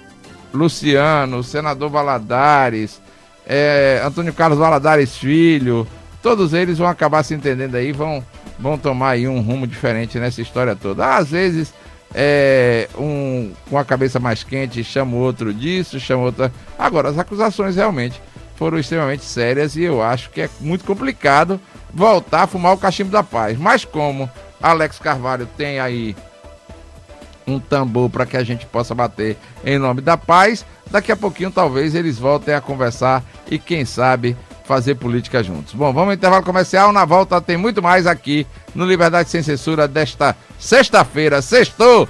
Luciano, 0.53 1.43
senador 1.43 1.89
Valadares, 1.89 2.99
é, 3.45 4.01
Antônio 4.03 4.33
Carlos 4.33 4.57
Valadares 4.57 5.15
Filho, 5.15 5.87
todos 6.21 6.53
eles 6.53 6.79
vão 6.79 6.87
acabar 6.87 7.23
se 7.23 7.35
entendendo 7.35 7.75
aí, 7.75 7.91
vão, 7.91 8.23
vão 8.57 8.77
tomar 8.77 9.11
aí 9.11 9.27
um 9.27 9.41
rumo 9.41 9.67
diferente 9.67 10.17
nessa 10.17 10.41
história 10.41 10.75
toda. 10.75 11.15
Às 11.15 11.29
vezes, 11.29 11.73
é, 12.13 12.89
um 12.97 13.51
com 13.69 13.77
a 13.77 13.85
cabeça 13.85 14.19
mais 14.19 14.43
quente 14.43 14.83
chama 14.83 15.15
outro 15.17 15.53
disso, 15.53 15.99
chama 15.99 16.23
outra. 16.23 16.51
Agora, 16.79 17.09
as 17.09 17.19
acusações 17.19 17.75
realmente 17.75 18.19
foram 18.55 18.77
extremamente 18.77 19.23
sérias 19.23 19.75
e 19.75 19.83
eu 19.83 20.01
acho 20.01 20.29
que 20.29 20.41
é 20.41 20.49
muito 20.59 20.85
complicado 20.85 21.59
voltar 21.93 22.43
a 22.43 22.47
fumar 22.47 22.73
o 22.73 22.77
cachimbo 22.77 23.11
da 23.11 23.23
paz. 23.23 23.57
Mas 23.57 23.85
como 23.85 24.29
Alex 24.61 24.99
Carvalho 24.99 25.47
tem 25.57 25.79
aí 25.79 26.15
um 27.47 27.59
tambor 27.59 28.09
para 28.09 28.25
que 28.25 28.37
a 28.37 28.43
gente 28.43 28.65
possa 28.65 28.95
bater 28.95 29.37
em 29.63 29.77
nome 29.77 30.01
da 30.01 30.17
paz. 30.17 30.65
Daqui 30.89 31.11
a 31.11 31.15
pouquinho 31.15 31.51
talvez 31.51 31.95
eles 31.95 32.17
voltem 32.17 32.53
a 32.53 32.61
conversar 32.61 33.23
e 33.49 33.59
quem 33.59 33.85
sabe 33.85 34.35
fazer 34.65 34.95
política 34.95 35.43
juntos. 35.43 35.73
Bom, 35.73 35.93
vamos 35.93 36.09
ao 36.09 36.13
intervalo 36.15 36.43
comercial. 36.43 36.91
Na 36.91 37.05
volta 37.05 37.39
tem 37.39 37.57
muito 37.57 37.81
mais 37.81 38.07
aqui 38.07 38.47
no 38.73 38.85
Liberdade 38.85 39.29
Sem 39.29 39.43
Censura 39.43 39.87
desta 39.87 40.35
sexta-feira. 40.57 41.41
Sextou! 41.41 42.09